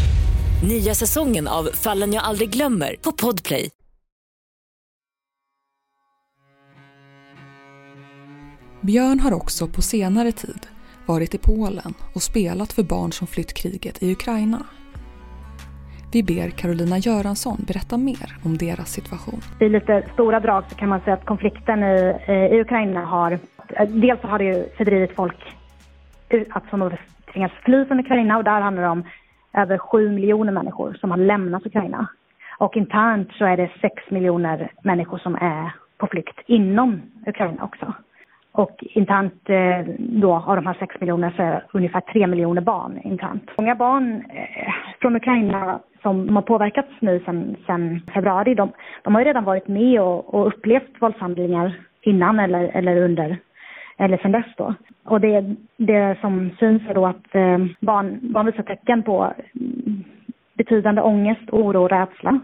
Nya 0.69 0.93
säsongen 0.93 1.47
av 1.47 1.63
Fallen 1.63 2.13
jag 2.13 2.23
aldrig 2.23 2.49
glömmer 2.49 2.95
på 3.01 3.11
Podplay. 3.11 3.69
Björn 8.81 9.19
har 9.19 9.33
också 9.33 9.67
på 9.67 9.81
senare 9.81 10.31
tid 10.31 10.67
varit 11.05 11.33
i 11.35 11.37
Polen 11.37 11.93
och 12.15 12.21
spelat 12.21 12.73
för 12.73 12.83
barn 12.83 13.11
som 13.11 13.27
flytt 13.27 13.53
kriget 13.53 14.03
i 14.03 14.11
Ukraina. 14.11 14.65
Vi 16.13 16.23
ber 16.23 16.49
Carolina 16.49 16.97
Göransson 16.97 17.57
berätta 17.67 17.97
mer 17.97 18.37
om 18.43 18.57
deras 18.57 18.89
situation. 18.91 19.41
I 19.59 19.69
lite 19.69 20.03
stora 20.13 20.39
drag 20.39 20.63
så 20.69 20.75
kan 20.75 20.89
man 20.89 21.01
säga 21.01 21.13
att 21.13 21.25
konflikten 21.25 21.83
i, 21.83 22.15
i 22.51 22.61
Ukraina 22.61 23.05
har... 23.05 23.39
Eh, 23.69 23.89
dels 23.89 24.21
så 24.21 24.27
har 24.27 24.37
det 24.37 24.45
ju 24.45 24.69
fördrivit 24.77 25.15
folk 25.15 25.55
att 26.49 26.69
som 26.69 26.91
tvingas 27.33 27.51
fly 27.51 27.85
från 27.85 27.99
Ukraina 27.99 28.37
och 28.37 28.43
där 28.43 28.61
handlar 28.61 28.83
det 28.83 28.89
om 28.89 29.03
över 29.53 29.77
sju 29.77 30.09
miljoner 30.09 30.51
människor 30.51 30.93
som 30.93 31.11
har 31.11 31.17
lämnat 31.17 31.65
Ukraina. 31.65 32.07
Och 32.57 32.77
internt 32.77 33.31
så 33.31 33.45
är 33.45 33.57
det 33.57 33.71
sex 33.81 34.03
miljoner 34.09 34.71
människor 34.83 35.17
som 35.17 35.35
är 35.35 35.71
på 35.97 36.07
flykt 36.07 36.39
inom 36.45 37.01
Ukraina 37.27 37.63
också. 37.63 37.93
Och 38.51 38.83
internt 38.93 39.49
eh, 39.49 39.93
då 39.99 40.33
av 40.33 40.55
de 40.55 40.65
här 40.65 40.73
sex 40.79 40.95
miljonerna 40.99 41.33
så 41.35 41.41
är 41.41 41.51
det 41.51 41.63
ungefär 41.71 42.01
tre 42.01 42.27
miljoner 42.27 42.61
barn 42.61 42.99
internt. 43.03 43.51
Många 43.57 43.75
barn 43.75 44.23
eh, 44.29 44.73
från 45.01 45.15
Ukraina 45.15 45.79
som 46.01 46.35
har 46.35 46.41
påverkats 46.41 46.89
nu 46.99 47.19
sedan 47.65 48.01
februari, 48.13 48.55
de, 48.55 48.71
de, 49.03 49.15
har 49.15 49.21
ju 49.21 49.27
redan 49.27 49.43
varit 49.43 49.67
med 49.67 50.01
och, 50.01 50.33
och 50.33 50.47
upplevt 50.47 51.01
våldshandlingar 51.01 51.79
innan 52.01 52.39
eller, 52.39 52.63
eller 52.73 53.01
under 53.01 53.37
eller 53.97 54.17
sen 54.17 54.31
dess 54.31 54.55
då. 54.57 54.73
Och 55.05 55.21
det, 55.21 55.55
det 55.77 56.17
som 56.21 56.49
syns 56.59 56.81
är 56.89 56.93
då 56.93 57.05
att 57.05 57.35
eh, 57.35 57.57
barn, 57.79 58.19
barn 58.21 58.45
visar 58.45 58.63
tecken 58.63 59.03
på 59.03 59.33
mm, 59.55 60.03
betydande 60.53 61.01
ångest, 61.01 61.49
oro 61.51 61.83
och 61.83 61.89
rädsla. 61.89 62.39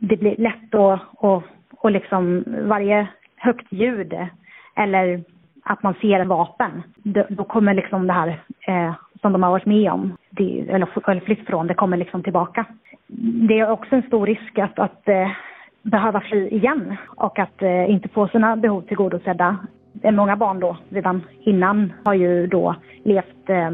Det 0.00 0.16
blir 0.16 0.36
lätt 0.38 0.74
att 0.74 1.00
och, 1.12 1.42
och 1.76 1.90
liksom 1.90 2.44
varje 2.46 3.08
högt 3.36 3.72
ljud 3.72 4.14
eller 4.76 5.24
att 5.62 5.82
man 5.82 5.94
ser 5.94 6.24
vapen, 6.24 6.82
då, 6.96 7.24
då 7.28 7.44
kommer 7.44 7.74
liksom 7.74 8.06
det 8.06 8.12
här 8.12 8.28
eh, 8.66 8.94
som 9.20 9.32
de 9.32 9.42
har 9.42 9.50
varit 9.50 9.66
med 9.66 9.92
om, 9.92 10.16
det, 10.30 10.60
eller, 10.60 11.10
eller 11.10 11.20
flytt 11.20 11.46
från, 11.46 11.66
det 11.66 11.74
kommer 11.74 11.96
liksom 11.96 12.22
tillbaka. 12.22 12.64
Det 13.48 13.58
är 13.58 13.70
också 13.70 13.96
en 13.96 14.02
stor 14.02 14.26
risk 14.26 14.58
att, 14.58 14.78
att 14.78 15.08
eh, 15.08 15.30
behöva 15.82 16.20
fly 16.20 16.48
igen 16.48 16.96
och 17.06 17.38
att 17.38 17.62
eh, 17.62 17.90
inte 17.90 18.08
få 18.08 18.28
sina 18.28 18.56
behov 18.56 18.82
tillgodosedda. 18.82 19.56
Många 19.92 20.36
barn 20.36 20.60
då, 20.60 20.76
redan 20.88 21.22
innan, 21.40 21.92
har 22.04 22.14
ju 22.14 22.46
då 22.46 22.76
levt 23.04 23.48
eh, 23.48 23.70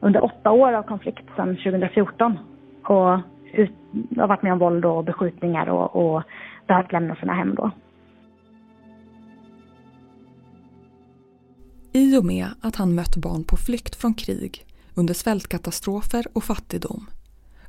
under 0.00 0.24
åtta 0.24 0.50
år 0.50 0.72
av 0.72 0.82
konflikt 0.82 1.24
sedan 1.36 1.56
2014 1.56 2.38
och 2.84 3.18
ut, 3.52 3.72
har 4.16 4.28
varit 4.28 4.42
med 4.42 4.52
om 4.52 4.58
våld 4.58 4.84
och 4.84 5.04
beskjutningar 5.04 5.68
och, 5.68 5.96
och 5.96 6.22
behövt 6.66 6.92
lämna 6.92 7.16
sina 7.16 7.34
hem 7.34 7.54
då. 7.54 7.70
I 11.92 12.18
och 12.18 12.24
med 12.24 12.46
att 12.60 12.76
han 12.76 12.94
mött 12.94 13.16
barn 13.16 13.44
på 13.44 13.56
flykt 13.56 13.94
från 13.94 14.14
krig, 14.14 14.64
under 14.94 15.14
svältkatastrofer 15.14 16.24
och 16.32 16.44
fattigdom 16.44 17.06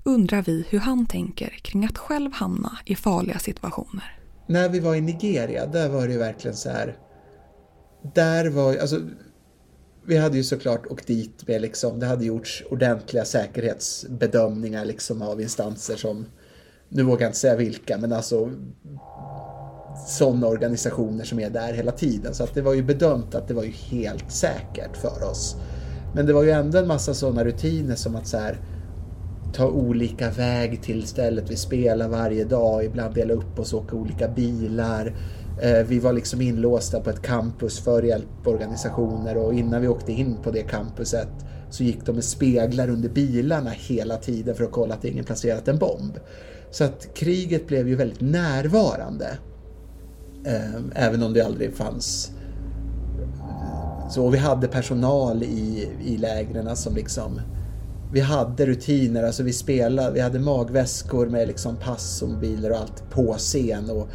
undrar 0.05 0.41
vi 0.41 0.65
hur 0.69 0.79
han 0.79 1.05
tänker 1.05 1.49
kring 1.49 1.85
att 1.85 1.97
själv 1.97 2.31
hamna 2.33 2.71
i 2.85 2.95
farliga 2.95 3.39
situationer. 3.39 4.19
När 4.47 4.69
vi 4.69 4.79
var 4.79 4.95
i 4.95 5.01
Nigeria, 5.01 5.65
där 5.65 5.89
var 5.89 6.07
det 6.07 6.13
ju 6.13 6.19
verkligen 6.19 6.55
så 6.55 6.69
här. 6.69 6.95
Där 8.13 8.49
var 8.49 8.77
alltså 8.77 9.01
vi 10.07 10.17
hade 10.17 10.37
ju 10.37 10.43
såklart 10.43 10.87
åkt 10.87 11.07
dit 11.07 11.47
med 11.47 11.61
liksom, 11.61 11.99
det 11.99 12.05
hade 12.05 12.25
gjorts 12.25 12.63
ordentliga 12.69 13.25
säkerhetsbedömningar 13.25 14.85
liksom 14.85 15.21
av 15.21 15.41
instanser 15.41 15.95
som, 15.95 16.25
nu 16.89 17.03
vågar 17.03 17.21
jag 17.21 17.29
inte 17.29 17.39
säga 17.39 17.55
vilka, 17.55 17.97
men 17.97 18.13
alltså 18.13 18.51
sådana 20.07 20.47
organisationer 20.47 21.23
som 21.23 21.39
är 21.39 21.49
där 21.49 21.73
hela 21.73 21.91
tiden. 21.91 22.33
Så 22.33 22.43
att 22.43 22.53
det 22.53 22.61
var 22.61 22.73
ju 22.73 22.83
bedömt 22.83 23.35
att 23.35 23.47
det 23.47 23.53
var 23.53 23.63
ju 23.63 23.71
helt 23.71 24.31
säkert 24.31 24.97
för 24.97 25.29
oss. 25.31 25.55
Men 26.15 26.25
det 26.25 26.33
var 26.33 26.43
ju 26.43 26.51
ändå 26.51 26.77
en 26.77 26.87
massa 26.87 27.13
sådana 27.13 27.43
rutiner 27.43 27.95
som 27.95 28.15
att 28.15 28.27
så 28.27 28.37
här, 28.37 28.59
ta 29.53 29.67
olika 29.67 30.29
väg 30.29 30.83
till 30.83 31.07
stället 31.07 31.51
vi 31.51 31.55
spelar 31.55 32.07
varje 32.07 32.43
dag, 32.43 32.85
ibland 32.85 33.15
dela 33.15 33.33
upp 33.33 33.59
oss 33.59 33.73
och 33.73 33.83
åka 33.83 33.95
olika 33.95 34.27
bilar. 34.27 35.15
Eh, 35.61 35.83
vi 35.87 35.99
var 35.99 36.13
liksom 36.13 36.41
inlåsta 36.41 36.99
på 36.99 37.09
ett 37.09 37.21
campus 37.21 37.79
för 37.79 38.03
hjälporganisationer 38.03 39.37
och 39.37 39.53
innan 39.53 39.81
vi 39.81 39.87
åkte 39.87 40.11
in 40.11 40.37
på 40.43 40.51
det 40.51 40.61
campuset 40.61 41.29
så 41.69 41.83
gick 41.83 42.05
de 42.05 42.15
med 42.15 42.23
speglar 42.23 42.89
under 42.89 43.09
bilarna 43.09 43.69
hela 43.69 44.17
tiden 44.17 44.55
för 44.55 44.63
att 44.63 44.71
kolla 44.71 44.93
att 44.93 45.05
ingen 45.05 45.25
placerat 45.25 45.67
en 45.67 45.77
bomb. 45.77 46.19
Så 46.71 46.83
att 46.83 47.13
kriget 47.13 47.67
blev 47.67 47.87
ju 47.87 47.95
väldigt 47.95 48.21
närvarande. 48.21 49.37
Eh, 50.45 50.81
även 50.95 51.23
om 51.23 51.33
det 51.33 51.41
aldrig 51.41 51.73
fanns 51.73 52.31
så 54.09 54.29
vi 54.29 54.37
hade 54.37 54.67
personal 54.67 55.43
i, 55.43 55.89
i 56.05 56.17
lägren 56.17 56.75
som 56.75 56.95
liksom 56.95 57.41
vi 58.11 58.19
hade 58.19 58.65
rutiner, 58.65 59.23
alltså 59.23 59.43
vi 59.43 59.53
spelade, 59.53 60.11
vi 60.11 60.19
hade 60.19 60.39
magväskor 60.39 61.25
med 61.25 61.47
liksom 61.47 61.75
pass 61.75 62.21
och 62.21 62.29
mobiler 62.29 62.71
och 62.71 62.77
allt 62.77 63.09
på 63.09 63.33
scen 63.37 63.89
och 63.89 64.09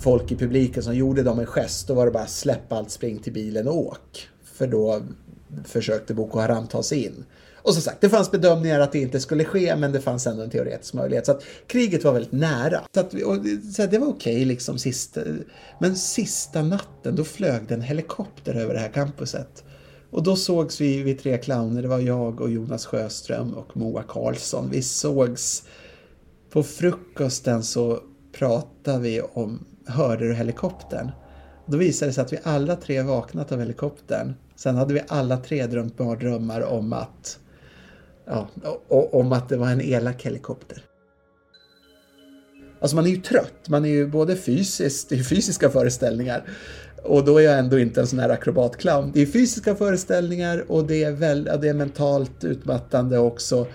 folk 0.00 0.32
i 0.32 0.36
publiken 0.36 0.82
som 0.82 0.94
gjorde 0.94 1.22
dem 1.22 1.38
en 1.38 1.46
gest, 1.46 1.88
då 1.88 1.94
var 1.94 2.06
det 2.06 2.12
bara 2.12 2.26
släpp 2.26 2.72
allt, 2.72 2.90
spring 2.90 3.18
till 3.18 3.32
bilen 3.32 3.68
och 3.68 3.76
åk. 3.76 4.28
För 4.44 4.66
då 4.66 5.02
försökte 5.64 6.14
Boko 6.14 6.38
Haram 6.38 6.66
ta 6.66 6.82
sig 6.82 7.04
in. 7.04 7.24
Och 7.62 7.74
som 7.74 7.82
sagt, 7.82 8.00
det 8.00 8.08
fanns 8.08 8.30
bedömningar 8.30 8.80
att 8.80 8.92
det 8.92 8.98
inte 8.98 9.20
skulle 9.20 9.44
ske, 9.44 9.76
men 9.76 9.92
det 9.92 10.00
fanns 10.00 10.26
ändå 10.26 10.42
en 10.42 10.50
teoretisk 10.50 10.94
möjlighet. 10.94 11.26
Så 11.26 11.32
att 11.32 11.42
kriget 11.66 12.04
var 12.04 12.12
väldigt 12.12 12.32
nära. 12.32 12.80
Så, 12.94 13.00
att, 13.00 13.14
och, 13.14 13.36
så 13.74 13.86
det 13.86 13.98
var 13.98 14.06
okej 14.06 14.34
okay, 14.34 14.44
liksom 14.44 14.78
sista, 14.78 15.20
men 15.80 15.96
sista 15.96 16.62
natten, 16.62 17.16
då 17.16 17.24
flög 17.24 17.68
det 17.68 17.74
en 17.74 17.82
helikopter 17.82 18.54
över 18.54 18.74
det 18.74 18.80
här 18.80 18.88
campuset. 18.88 19.64
Och 20.10 20.22
då 20.22 20.36
sågs 20.36 20.80
vi, 20.80 21.02
vi 21.02 21.14
tre 21.14 21.38
clowner, 21.38 21.82
det 21.82 21.88
var 21.88 21.98
jag 21.98 22.40
och 22.40 22.50
Jonas 22.50 22.86
Sjöström 22.86 23.54
och 23.54 23.76
Moa 23.76 24.02
Karlsson. 24.02 24.70
Vi 24.70 24.82
sågs 24.82 25.62
på 26.50 26.62
frukosten 26.62 27.62
så 27.62 28.00
pratade 28.32 28.98
vi 28.98 29.20
om, 29.20 29.64
hörde 29.86 30.28
du 30.28 30.34
helikoptern? 30.34 31.10
Då 31.66 31.76
visade 31.76 32.10
det 32.10 32.14
sig 32.14 32.22
att 32.22 32.32
vi 32.32 32.38
alla 32.42 32.76
tre 32.76 33.02
vaknat 33.02 33.52
av 33.52 33.58
helikoptern. 33.58 34.34
Sen 34.56 34.76
hade 34.76 34.94
vi 34.94 35.02
alla 35.08 35.36
tre 35.36 35.66
drömt 35.66 35.98
mardrömmar 35.98 36.60
om 36.60 36.92
att 36.92 37.38
ja, 38.26 38.48
om 38.88 39.32
att 39.32 39.48
det 39.48 39.56
var 39.56 39.68
en 39.68 39.80
elak 39.80 40.22
helikopter. 40.22 40.82
Alltså 42.80 42.96
man 42.96 43.06
är 43.06 43.10
ju 43.10 43.20
trött, 43.20 43.68
man 43.68 43.84
är 43.84 43.88
ju 43.88 44.06
både 44.06 44.36
fysiskt, 44.36 45.08
det 45.08 45.14
är 45.14 45.22
fysiska 45.22 45.70
föreställningar 45.70 46.44
och 47.02 47.24
då 47.24 47.38
är 47.38 47.44
jag 47.44 47.58
ändå 47.58 47.78
inte 47.78 48.00
en 48.00 48.06
sån 48.06 48.18
här 48.18 48.28
akrobatclown. 48.28 49.10
Det 49.14 49.22
är 49.22 49.26
fysiska 49.26 49.74
föreställningar 49.74 50.64
och 50.68 50.86
det 50.86 51.04
är, 51.04 51.12
väl, 51.12 51.44
det 51.44 51.68
är 51.68 51.74
mentalt 51.74 52.44
utmattande 52.44 53.18
också. 53.18 53.66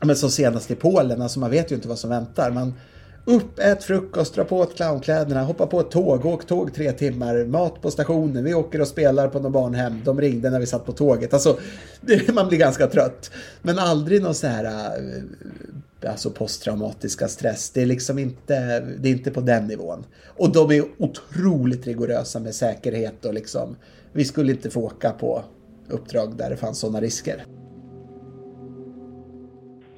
Men 0.00 0.16
som 0.16 0.30
senast 0.30 0.70
i 0.70 0.74
Polen, 0.74 1.22
alltså 1.22 1.40
man 1.40 1.50
vet 1.50 1.72
ju 1.72 1.74
inte 1.74 1.88
vad 1.88 1.98
som 1.98 2.10
väntar. 2.10 2.50
Man, 2.50 2.74
upp, 3.24 3.58
ät 3.58 3.84
frukost, 3.84 4.34
dra 4.34 4.44
på 4.44 4.62
ett 4.62 4.74
clownkläderna, 4.74 5.42
hoppa 5.42 5.66
på 5.66 5.80
ett 5.80 5.90
tåg, 5.90 6.26
åk 6.26 6.46
tåg 6.46 6.74
tre 6.74 6.92
timmar, 6.92 7.44
mat 7.44 7.82
på 7.82 7.90
stationen, 7.90 8.44
vi 8.44 8.54
åker 8.54 8.80
och 8.80 8.88
spelar 8.88 9.28
på 9.28 9.38
något 9.38 9.52
barnhem, 9.52 10.00
de 10.04 10.20
ringde 10.20 10.50
när 10.50 10.60
vi 10.60 10.66
satt 10.66 10.86
på 10.86 10.92
tåget. 10.92 11.34
Alltså, 11.34 11.58
man 12.34 12.48
blir 12.48 12.58
ganska 12.58 12.86
trött. 12.86 13.30
Men 13.62 13.78
aldrig 13.78 14.22
någon 14.22 14.34
så 14.34 14.46
här 14.46 14.64
eh, 14.64 16.10
alltså 16.10 16.30
posttraumatiska 16.30 17.28
stress. 17.28 17.70
Det 17.70 17.82
är 17.82 17.86
liksom 17.86 18.18
inte, 18.18 18.80
det 18.80 19.08
är 19.08 19.12
inte 19.12 19.30
på 19.30 19.40
den 19.40 19.66
nivån. 19.66 20.04
Och 20.26 20.52
de 20.52 20.70
är 20.70 20.84
otroligt 20.98 21.86
rigorösa 21.86 22.40
med 22.40 22.54
säkerhet 22.54 23.24
och 23.24 23.34
liksom, 23.34 23.76
vi 24.12 24.24
skulle 24.24 24.52
inte 24.52 24.70
få 24.70 24.80
åka 24.80 25.10
på 25.10 25.44
uppdrag 25.88 26.36
där 26.36 26.50
det 26.50 26.56
fanns 26.56 26.78
sådana 26.78 27.00
risker 27.00 27.44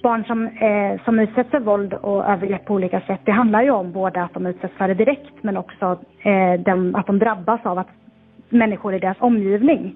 barn 0.05 0.25
som, 0.25 0.47
eh, 0.47 1.05
som 1.05 1.19
utsätts 1.19 1.51
för 1.51 1.61
våld 1.61 1.95
och 1.95 2.25
övergrepp 2.25 2.65
på 2.65 2.75
olika 2.75 3.01
sätt, 3.01 3.21
det 3.25 3.33
handlar 3.33 3.63
ju 3.63 3.71
om 3.71 3.93
både 3.93 4.23
att 4.23 4.35
de 4.35 4.47
utsätts 4.47 4.77
för 4.79 4.89
det 4.89 4.95
direkt 4.95 5.37
men 5.43 5.57
också 5.57 5.87
eh, 6.25 6.55
de, 6.61 6.95
att 6.95 7.07
de 7.07 7.19
drabbas 7.19 7.61
av 7.65 7.79
att 7.79 7.89
människor 8.49 8.95
i 8.95 8.99
deras 8.99 9.21
omgivning 9.21 9.95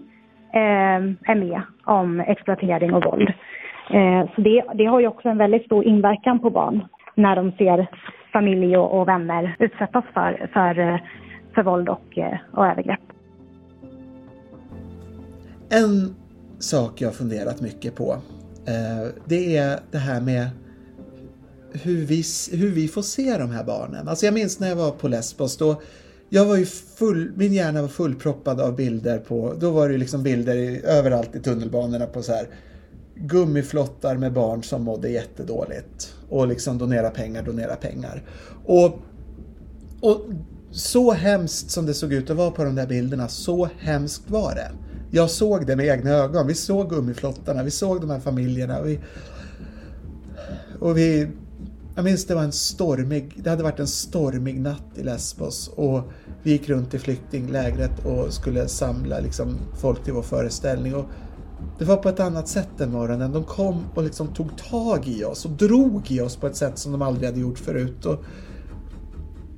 eh, 0.53 1.01
är 1.33 1.35
med 1.35 1.63
om 1.85 2.21
exploatering 2.21 2.95
och 2.95 3.05
våld. 3.05 3.29
Eh, 3.91 4.23
så 4.35 4.41
det, 4.41 4.65
det 4.75 4.85
har 4.85 5.01
ju 5.01 5.07
också 5.07 5.29
en 5.29 5.39
väldigt 5.39 5.65
stor 5.65 5.85
inverkan 5.85 6.39
på 6.39 6.51
barn 6.51 6.85
när 7.15 7.37
de 7.37 7.53
ser 7.53 7.87
familj 8.33 8.77
och, 8.77 9.01
och 9.01 9.09
vänner 9.09 9.57
utsättas 9.59 10.05
för, 10.15 10.51
för, 10.53 10.79
eh, 10.79 11.01
för 11.55 11.63
våld 11.63 11.89
och, 11.89 12.19
eh, 12.19 12.39
och 12.53 12.67
övergrepp. 12.67 13.01
En 15.71 16.15
sak 16.59 17.01
jag 17.01 17.15
funderat 17.15 17.61
mycket 17.61 17.97
på 17.97 18.17
Eh, 18.69 19.09
det 19.25 19.57
är 19.57 19.81
det 19.91 19.99
här 19.99 20.21
med 20.21 20.51
hur 21.73 22.05
vi, 22.05 22.25
hur 22.53 22.71
vi 22.71 22.89
får 22.89 23.03
se 23.03 23.39
de 23.39 23.51
här 23.51 23.65
barnen. 23.65 24.09
Alltså 24.09 24.25
jag 24.25 24.35
minns 24.35 24.61
när 24.61 24.69
jag 24.69 24.77
var 24.77 24.91
på 24.91 25.09
Lesbos 25.09 25.57
då 25.57 25.83
jag 26.31 26.45
var 26.45 26.57
ju 26.57 26.67
full, 26.67 27.33
min 27.37 27.53
hjärna 27.53 27.83
var 27.83 27.89
fullproppad 27.89 28.61
av 28.61 28.77
bilder 28.77 29.19
på, 29.19 29.55
då 29.61 29.71
var 29.71 29.89
det 29.89 29.99
liksom 29.99 30.23
bilder 30.23 30.57
i, 30.57 30.83
överallt 30.85 31.37
i 31.37 31.41
tunnelbanorna 31.41 32.07
på 32.07 32.23
så 32.23 32.33
här 32.33 32.49
gummiflottar 33.15 34.17
med 34.17 34.33
barn 34.33 34.63
som 34.63 34.83
mådde 34.83 35.09
jättedåligt 35.09 36.15
och 36.29 36.49
liksom 36.49 36.79
donera 36.79 37.11
pengar, 37.11 37.43
donera 37.43 37.77
pengar. 37.77 38.23
Och, 38.65 38.99
och 40.01 40.21
så 40.71 41.13
hemskt 41.13 41.71
som 41.71 41.87
det 41.87 41.95
såg 41.95 42.13
ut 42.13 42.31
att 42.31 42.37
vara 42.37 42.51
på 42.51 42.65
de 42.65 42.75
där 42.75 42.87
bilderna, 42.87 43.29
så 43.29 43.69
hemskt 43.79 44.31
var 44.31 44.55
det. 44.55 44.71
Jag 45.11 45.31
såg 45.31 45.67
det 45.67 45.77
med 45.77 45.87
egna 45.87 46.11
ögon. 46.11 46.47
Vi 46.47 46.55
såg 46.55 46.91
gummiflottarna, 46.91 47.63
vi 47.63 47.71
såg 47.71 48.01
de 48.01 48.11
här 48.11 48.21
familjerna. 48.21 48.79
Och 48.79 48.87
vi, 48.87 49.01
och 50.81 50.99
vi 50.99 51.29
jag 51.99 52.05
minns 52.05 52.25
det 52.25 52.35
var 52.35 52.43
en 52.43 52.53
stormig, 52.53 53.33
det 53.37 53.51
hade 53.51 53.63
varit 53.63 53.81
en 53.81 53.87
stormig 53.87 54.61
natt 54.61 54.85
i 54.95 55.03
Lesbos 55.03 55.69
och 55.69 56.03
vi 56.43 56.51
gick 56.51 56.69
runt 56.69 56.95
i 56.95 56.99
flyktinglägret 56.99 58.05
och 58.05 58.33
skulle 58.33 58.69
samla 58.69 59.19
liksom 59.21 59.59
folk 59.81 60.05
till 60.05 60.13
vår 60.13 60.23
föreställning. 60.23 60.95
Och 60.95 61.05
det 61.79 61.85
var 61.85 61.97
på 61.97 62.09
ett 62.09 62.21
annat 62.21 62.49
sätt 62.49 62.69
den 62.77 62.93
morgonen. 62.93 63.33
De 63.33 63.45
kom 63.45 63.85
och 63.95 64.03
liksom 64.03 64.35
tog 64.35 64.59
tag 64.71 65.09
i 65.09 65.25
oss 65.25 65.45
och 65.45 65.51
drog 65.51 66.11
i 66.11 66.21
oss 66.21 66.37
på 66.37 66.47
ett 66.47 66.57
sätt 66.57 66.79
som 66.79 66.93
de 66.93 67.03
aldrig 67.03 67.29
hade 67.29 67.41
gjort 67.41 67.59
förut. 67.59 68.07
Och 68.07 68.25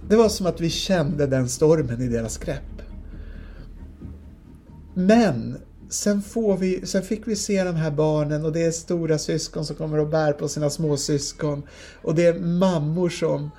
det 0.09 0.17
var 0.17 0.29
som 0.29 0.47
att 0.47 0.61
vi 0.61 0.71
kände 0.71 1.27
den 1.27 1.49
stormen 1.49 2.03
i 2.03 2.09
deras 2.09 2.39
grepp. 2.39 2.83
Men 4.95 5.57
sen, 5.91 6.23
får 6.23 6.57
vi, 6.57 6.87
sen 6.87 7.03
fick 7.03 7.29
vi 7.29 7.37
se 7.37 7.65
de 7.65 7.77
här 7.77 7.91
barnen 7.91 8.45
och 8.45 8.53
det 8.53 8.63
är 8.63 8.71
stora 8.71 9.19
syskon 9.19 9.65
som 9.67 9.77
kommer 9.77 9.99
och 9.99 10.09
bär 10.09 10.33
på 10.33 10.49
sina 10.49 10.71
småsyskon. 10.71 11.63
Och 12.03 12.15
det 12.15 12.27
är 12.27 12.39
mammor 12.39 13.09
som 13.09 13.51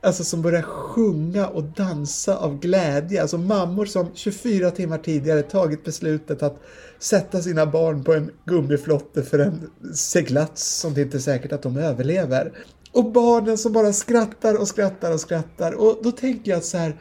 Alltså 0.00 0.24
som 0.24 0.42
börjar 0.42 0.62
sjunga 0.62 1.46
och 1.46 1.64
dansa 1.64 2.36
av 2.36 2.58
glädje. 2.60 3.22
Alltså 3.22 3.38
mammor 3.38 3.86
som 3.86 4.10
24 4.14 4.70
timmar 4.70 4.98
tidigare 4.98 5.42
tagit 5.42 5.84
beslutet 5.84 6.42
att 6.42 6.60
sätta 6.98 7.42
sina 7.42 7.66
barn 7.66 8.04
på 8.04 8.14
en 8.14 8.30
gummiflotte 8.44 9.22
för 9.22 9.38
en 9.38 9.70
seglats 9.94 10.80
som 10.80 10.94
det 10.94 11.02
inte 11.02 11.16
är 11.16 11.20
säkert 11.20 11.52
att 11.52 11.62
de 11.62 11.76
överlever. 11.76 12.52
Och 12.92 13.12
barnen 13.12 13.58
som 13.58 13.72
bara 13.72 13.92
skrattar 13.92 14.60
och 14.60 14.68
skrattar 14.68 15.12
och 15.12 15.20
skrattar. 15.20 15.72
Och 15.72 15.98
då 16.02 16.12
tänker 16.12 16.50
jag 16.50 16.64
så 16.64 16.78
här, 16.78 16.96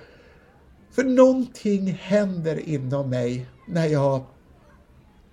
för 0.95 1.03
någonting 1.03 1.91
händer 2.01 2.69
inom 2.69 3.09
mig 3.09 3.47
när 3.67 3.85
jag 3.85 4.23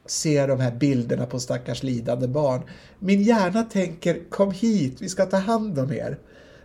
ser 0.07 0.49
de 0.49 0.61
här 0.61 0.73
bilderna 0.73 1.27
på 1.27 1.41
stackars 1.41 1.83
lidande 1.83 2.29
barn. 2.29 2.63
Min 2.99 3.23
hjärna 3.23 3.63
tänker 3.63 4.31
kom 4.31 4.51
hit, 4.51 5.03
vi 5.03 5.09
ska 5.09 5.27
ta 5.27 5.37
hand 5.37 5.79
om 5.79 5.93
er. 5.93 6.19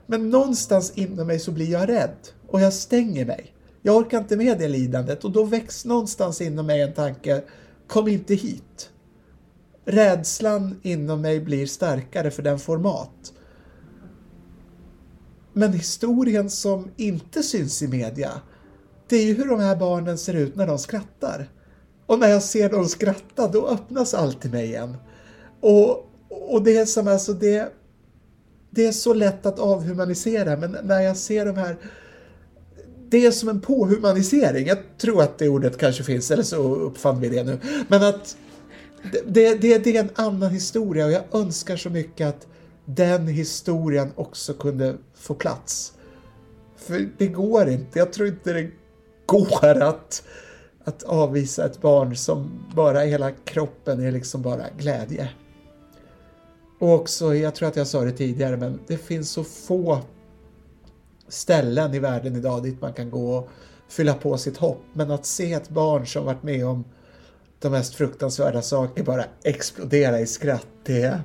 Men 0.06 0.30
någonstans 0.30 0.92
inom 0.96 1.28
mig 1.28 1.40
så 1.40 1.52
blir 1.52 1.72
jag 1.72 1.90
rädd 1.90 2.18
och 2.48 2.62
jag 2.62 2.74
stänger 2.74 3.26
mig. 3.26 3.54
Jag 3.82 3.96
orkar 3.96 4.18
inte 4.18 4.38
med 4.38 4.60
det 4.60 4.68
lidandet 4.68 5.24
och 5.24 5.32
då 5.32 5.44
väcks 5.44 5.86
någonstans 5.86 6.42
inom 6.42 6.66
mig 6.66 6.82
en 6.82 6.94
tanke 6.94 7.44
kom 7.88 8.08
inte 8.08 8.36
hit. 8.36 8.90
Rädslan 9.86 10.80
inom 10.84 11.22
mig 11.22 11.40
blir 11.40 11.66
starkare 11.66 12.32
för 12.32 12.44
den 12.44 12.60
format. 12.60 13.34
Men 15.54 15.74
historien 15.74 16.50
som 16.50 16.92
inte 16.98 17.44
syns 17.44 17.82
i 17.82 17.88
media 17.88 18.32
det 19.10 19.16
är 19.16 19.26
ju 19.26 19.34
hur 19.34 19.48
de 19.48 19.60
här 19.60 19.76
barnen 19.76 20.18
ser 20.18 20.34
ut 20.34 20.56
när 20.56 20.68
de 20.68 20.80
skrattar. 20.80 21.50
Och 22.06 22.20
när 22.20 22.28
jag 22.28 22.44
ser 22.44 22.70
dem 22.70 22.88
skratta, 22.88 23.48
då 23.48 23.68
öppnas 23.68 24.14
allt 24.14 24.46
i 24.46 24.50
mig 24.50 24.66
igen. 24.66 24.98
Och, 25.62 26.10
och 26.30 26.64
det 26.64 26.78
är 26.78 26.86
som 26.86 27.08
alltså 27.08 27.34
det, 27.34 27.74
det 28.70 28.86
är 28.86 28.92
så 28.92 29.14
lätt 29.14 29.46
att 29.46 29.60
avhumanisera, 29.60 30.58
men 30.58 30.78
när 30.84 31.02
jag 31.02 31.18
ser 31.18 31.46
de 31.46 31.58
här 31.58 31.78
det 33.10 33.26
är 33.26 33.32
som 33.32 33.50
en 33.50 33.62
påhumanisering. 33.62 34.68
Jag 34.68 34.78
tror 34.98 35.22
att 35.22 35.38
det 35.38 35.50
ordet 35.50 35.78
kanske 35.78 36.04
finns, 36.04 36.32
eller 36.32 36.44
så 36.44 36.76
uppfann 36.76 37.20
vi 37.20 37.30
det 37.30 37.44
nu. 37.44 37.60
Men 37.88 38.04
att 38.04 38.38
det, 39.28 39.56
det, 39.56 39.78
det 39.78 39.98
är 39.98 40.04
en 40.04 40.10
annan 40.16 40.52
historia 40.52 41.06
och 41.06 41.12
jag 41.12 41.24
önskar 41.32 41.78
så 41.78 41.90
mycket 41.90 42.28
att 42.28 42.48
den 42.86 43.28
historien 43.28 44.12
också 44.16 44.54
kunde 44.54 44.98
få 45.16 45.34
plats. 45.34 45.94
För 46.78 47.10
det 47.18 47.28
går 47.28 47.70
inte. 47.70 48.00
Jag 48.00 48.14
tror 48.14 48.28
inte 48.28 48.54
det 48.54 48.72
går 49.28 49.82
att, 49.82 50.24
att 50.84 51.04
avvisa 51.04 51.66
ett 51.66 51.82
barn 51.82 52.16
som 52.16 52.66
bara 52.76 53.00
hela 53.00 53.32
kroppen 53.32 54.06
är 54.06 54.12
liksom 54.12 54.42
bara 54.42 54.64
glädje. 54.78 55.30
Och 56.80 56.94
också, 56.94 57.36
jag 57.36 57.56
tror 57.56 57.70
att 57.70 57.76
jag 57.76 57.88
sa 57.88 58.02
det 58.02 58.12
tidigare, 58.12 58.58
men 58.58 58.80
det 58.88 58.98
finns 58.98 59.32
så 59.32 59.44
få 59.44 60.02
ställen 61.28 61.94
i 61.94 62.00
världen 62.00 62.36
idag 62.36 62.64
dit 62.64 62.82
man 62.82 62.94
kan 62.94 63.12
gå 63.12 63.36
och 63.36 63.50
fylla 63.90 64.14
på 64.14 64.38
sitt 64.38 64.58
hopp. 64.58 64.82
Men 64.94 65.12
att 65.12 65.26
se 65.26 65.54
ett 65.54 65.70
barn 65.70 66.08
som 66.08 66.26
varit 66.26 66.44
med 66.44 66.68
om 66.68 66.84
de 67.60 67.70
mest 67.70 67.96
fruktansvärda 67.96 68.62
saker 68.62 69.04
bara 69.04 69.26
explodera 69.44 70.20
i 70.20 70.28
skratt, 70.28 70.68
det, 70.84 71.22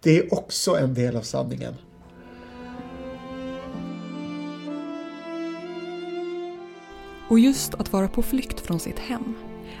det 0.00 0.18
är 0.18 0.34
också 0.34 0.76
en 0.76 0.94
del 0.94 1.16
av 1.16 1.22
sanningen. 1.22 1.74
Och 7.30 7.38
just 7.38 7.80
att 7.80 7.92
vara 7.92 8.08
på 8.08 8.22
flykt 8.22 8.66
från 8.66 8.78
sitt 8.78 8.98
hem 8.98 9.34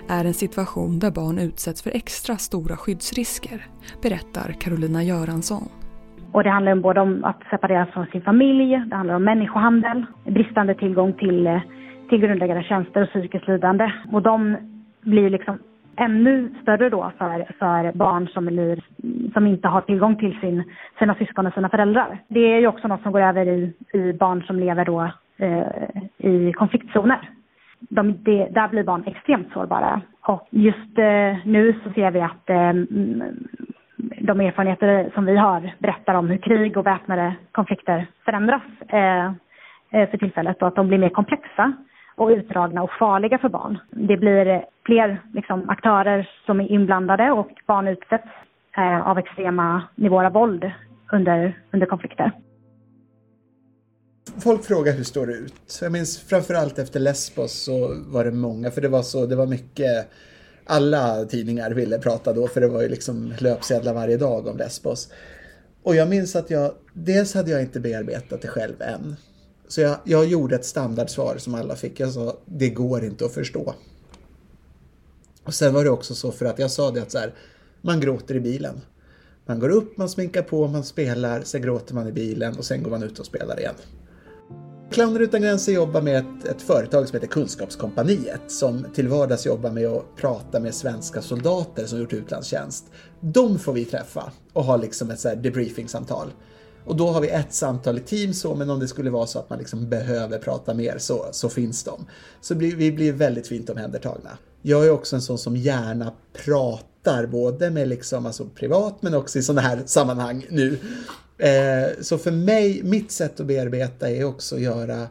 är 0.08 0.24
en 0.24 0.34
situation 0.34 0.98
där 0.98 1.10
barn 1.10 1.38
utsätts 1.38 1.82
för 1.82 1.90
extra 1.90 2.36
stora 2.36 2.76
skyddsrisker, 2.76 3.66
berättar 4.02 4.52
Carolina 4.60 5.02
Göransson. 5.02 5.68
Och 6.32 6.44
det 6.44 6.50
handlar 6.50 6.74
både 6.74 7.00
om 7.00 7.24
att 7.24 7.42
separeras 7.50 7.90
från 7.90 8.06
sin 8.06 8.22
familj, 8.22 8.82
det 8.86 8.96
handlar 8.96 9.14
om 9.14 9.24
människohandel, 9.24 10.06
bristande 10.24 10.74
tillgång 10.74 11.12
till, 11.12 11.46
eh, 11.46 11.60
till 12.08 12.18
grundläggande 12.18 12.62
tjänster 12.62 13.02
och 13.02 13.08
psykiskt 13.08 13.48
lidande. 13.48 13.92
Och 14.12 14.22
de 14.22 14.56
blir 15.00 15.30
liksom 15.30 15.58
ännu 15.96 16.50
större 16.62 16.88
då 16.88 17.12
för, 17.18 17.52
för 17.58 17.92
barn 17.92 18.28
som, 18.28 18.46
blir, 18.46 18.84
som 19.32 19.46
inte 19.46 19.68
har 19.68 19.80
tillgång 19.80 20.16
till 20.16 20.40
sin, 20.40 20.64
sina 20.98 21.14
syskon 21.14 21.46
och 21.46 21.54
sina 21.54 21.68
föräldrar. 21.68 22.22
Det 22.28 22.40
är 22.40 22.60
ju 22.60 22.66
också 22.66 22.88
något 22.88 23.02
som 23.02 23.12
går 23.12 23.20
över 23.20 23.46
i, 23.48 23.72
i 23.92 24.12
barn 24.12 24.42
som 24.42 24.58
lever 24.58 24.84
då 24.84 25.10
eh, 25.36 25.66
i 26.18 26.52
konfliktzoner 26.52 27.28
de, 27.78 28.12
de, 28.12 28.48
där 28.50 28.68
blir 28.68 28.84
barn 28.84 29.04
extremt 29.06 29.52
sårbara. 29.52 30.00
Och 30.20 30.48
just 30.50 30.98
eh, 30.98 31.36
nu 31.44 31.80
så 31.84 31.92
ser 31.92 32.10
vi 32.10 32.20
att 32.20 32.50
eh, 32.50 32.72
de 34.20 34.40
erfarenheter 34.40 35.10
som 35.14 35.24
vi 35.26 35.36
har 35.36 35.74
berättar 35.78 36.14
om 36.14 36.28
hur 36.28 36.38
krig 36.38 36.76
och 36.76 36.86
väpnade 36.86 37.34
konflikter 37.52 38.06
förändras 38.24 38.62
eh, 38.88 39.26
eh, 39.90 40.10
för 40.10 40.18
tillfället 40.18 40.62
och 40.62 40.68
att 40.68 40.76
de 40.76 40.88
blir 40.88 40.98
mer 40.98 41.08
komplexa 41.08 41.72
och 42.16 42.28
utdragna 42.28 42.82
och 42.82 42.92
farliga 42.92 43.38
för 43.38 43.48
barn. 43.48 43.78
Det 43.90 44.16
blir 44.16 44.64
fler 44.84 45.18
liksom, 45.32 45.70
aktörer 45.70 46.28
som 46.46 46.60
är 46.60 46.72
inblandade 46.72 47.30
och 47.30 47.50
barn 47.66 47.88
utsätts 47.88 48.28
eh, 48.76 49.08
av 49.08 49.18
extrema 49.18 49.82
nivåer 49.94 50.24
av 50.24 50.32
våld 50.32 50.70
under, 51.12 51.52
under 51.72 51.86
konflikter 51.86 52.32
folk 54.40 54.64
frågar 54.64 54.92
hur 54.92 55.04
står 55.04 55.26
det 55.26 55.32
ut? 55.32 55.78
Jag 55.80 55.92
minns 55.92 56.18
framförallt 56.18 56.78
efter 56.78 57.00
Lesbos 57.00 57.52
så 57.52 57.94
var 58.06 58.24
det 58.24 58.30
många, 58.30 58.70
för 58.70 58.80
det 58.80 58.88
var 58.88 59.02
så, 59.02 59.26
det 59.26 59.36
var 59.36 59.46
mycket 59.46 60.06
alla 60.64 61.24
tidningar 61.24 61.70
ville 61.70 61.98
prata 61.98 62.32
då, 62.32 62.48
för 62.48 62.60
det 62.60 62.68
var 62.68 62.82
ju 62.82 62.88
liksom 62.88 63.34
löpsedlar 63.38 63.94
varje 63.94 64.16
dag 64.16 64.46
om 64.46 64.56
Lesbos. 64.56 65.08
Och 65.82 65.94
jag 65.94 66.08
minns 66.08 66.36
att 66.36 66.50
jag, 66.50 66.74
dels 66.92 67.34
hade 67.34 67.50
jag 67.50 67.62
inte 67.62 67.80
bearbetat 67.80 68.42
det 68.42 68.48
själv 68.48 68.82
än. 68.82 69.16
Så 69.68 69.80
jag, 69.80 69.98
jag 70.04 70.26
gjorde 70.26 70.56
ett 70.56 70.64
standardsvar 70.64 71.36
som 71.38 71.54
alla 71.54 71.76
fick. 71.76 72.00
Jag 72.00 72.12
sa, 72.12 72.36
det 72.44 72.68
går 72.68 73.04
inte 73.04 73.24
att 73.24 73.34
förstå. 73.34 73.74
Och 75.44 75.54
sen 75.54 75.74
var 75.74 75.84
det 75.84 75.90
också 75.90 76.14
så 76.14 76.32
för 76.32 76.46
att 76.46 76.58
jag 76.58 76.70
sa 76.70 76.90
det 76.90 77.02
att 77.02 77.10
så 77.10 77.18
här, 77.18 77.34
man 77.80 78.00
gråter 78.00 78.34
i 78.34 78.40
bilen. 78.40 78.80
Man 79.46 79.58
går 79.58 79.68
upp, 79.68 79.96
man 79.96 80.08
sminkar 80.08 80.42
på, 80.42 80.68
man 80.68 80.84
spelar, 80.84 81.42
sen 81.42 81.62
gråter 81.62 81.94
man 81.94 82.08
i 82.08 82.12
bilen 82.12 82.58
och 82.58 82.64
sen 82.64 82.82
går 82.82 82.90
man 82.90 83.02
ut 83.02 83.18
och 83.18 83.26
spelar 83.26 83.60
igen. 83.60 83.74
Clowner 84.90 85.20
utan 85.20 85.42
gränser 85.42 85.72
jobbar 85.72 86.02
med 86.02 86.16
ett, 86.18 86.44
ett, 86.44 86.62
företag 86.62 87.08
som 87.08 87.16
heter 87.16 87.26
Kunskapskompaniet 87.26 88.40
som 88.46 88.86
till 88.94 89.08
vardags 89.08 89.46
jobbar 89.46 89.70
med 89.70 89.86
att 89.86 90.16
prata 90.16 90.60
med 90.60 90.74
svenska 90.74 91.22
soldater 91.22 91.86
som 91.86 91.98
gjort 92.00 92.12
utlandstjänst. 92.12 92.84
De 93.20 93.58
får 93.58 93.72
vi 93.72 93.84
träffa 93.84 94.32
och 94.52 94.64
ha 94.64 94.76
liksom 94.76 95.10
ett 95.10 95.20
så 95.20 95.28
här 95.28 95.36
debriefing-samtal. 95.36 96.32
Och 96.84 96.96
då 96.96 97.08
har 97.08 97.20
vi 97.20 97.28
ett 97.28 97.54
samtal 97.54 97.98
i 97.98 98.00
team 98.00 98.34
så, 98.34 98.54
men 98.54 98.70
om 98.70 98.80
det 98.80 98.88
skulle 98.88 99.10
vara 99.10 99.26
så 99.26 99.38
att 99.38 99.50
man 99.50 99.58
liksom 99.58 99.88
behöver 99.88 100.38
prata 100.38 100.74
mer 100.74 100.98
så, 100.98 101.26
så 101.32 101.48
finns 101.48 101.84
de. 101.84 102.06
Så 102.40 102.54
blir, 102.54 102.76
vi 102.76 102.92
blir 102.92 103.12
väldigt 103.12 103.48
fint 103.48 103.70
omhändertagna. 103.70 104.30
Jag 104.62 104.86
är 104.86 104.90
också 104.90 105.16
en 105.16 105.22
sån 105.22 105.38
som 105.38 105.56
gärna 105.56 106.12
pratar 106.44 107.26
både 107.26 107.70
med 107.70 107.88
liksom, 107.88 108.26
alltså 108.26 108.46
privat 108.54 109.02
men 109.02 109.14
också 109.14 109.38
i 109.38 109.42
sådana 109.42 109.60
här 109.60 109.82
sammanhang 109.86 110.46
nu. 110.50 110.78
Eh, 111.38 112.00
så 112.00 112.18
för 112.18 112.30
mig, 112.30 112.82
mitt 112.84 113.10
sätt 113.10 113.40
att 113.40 113.46
bearbeta 113.46 114.10
är 114.10 114.24
också 114.24 114.54
att 114.54 114.60
göra, 114.60 115.08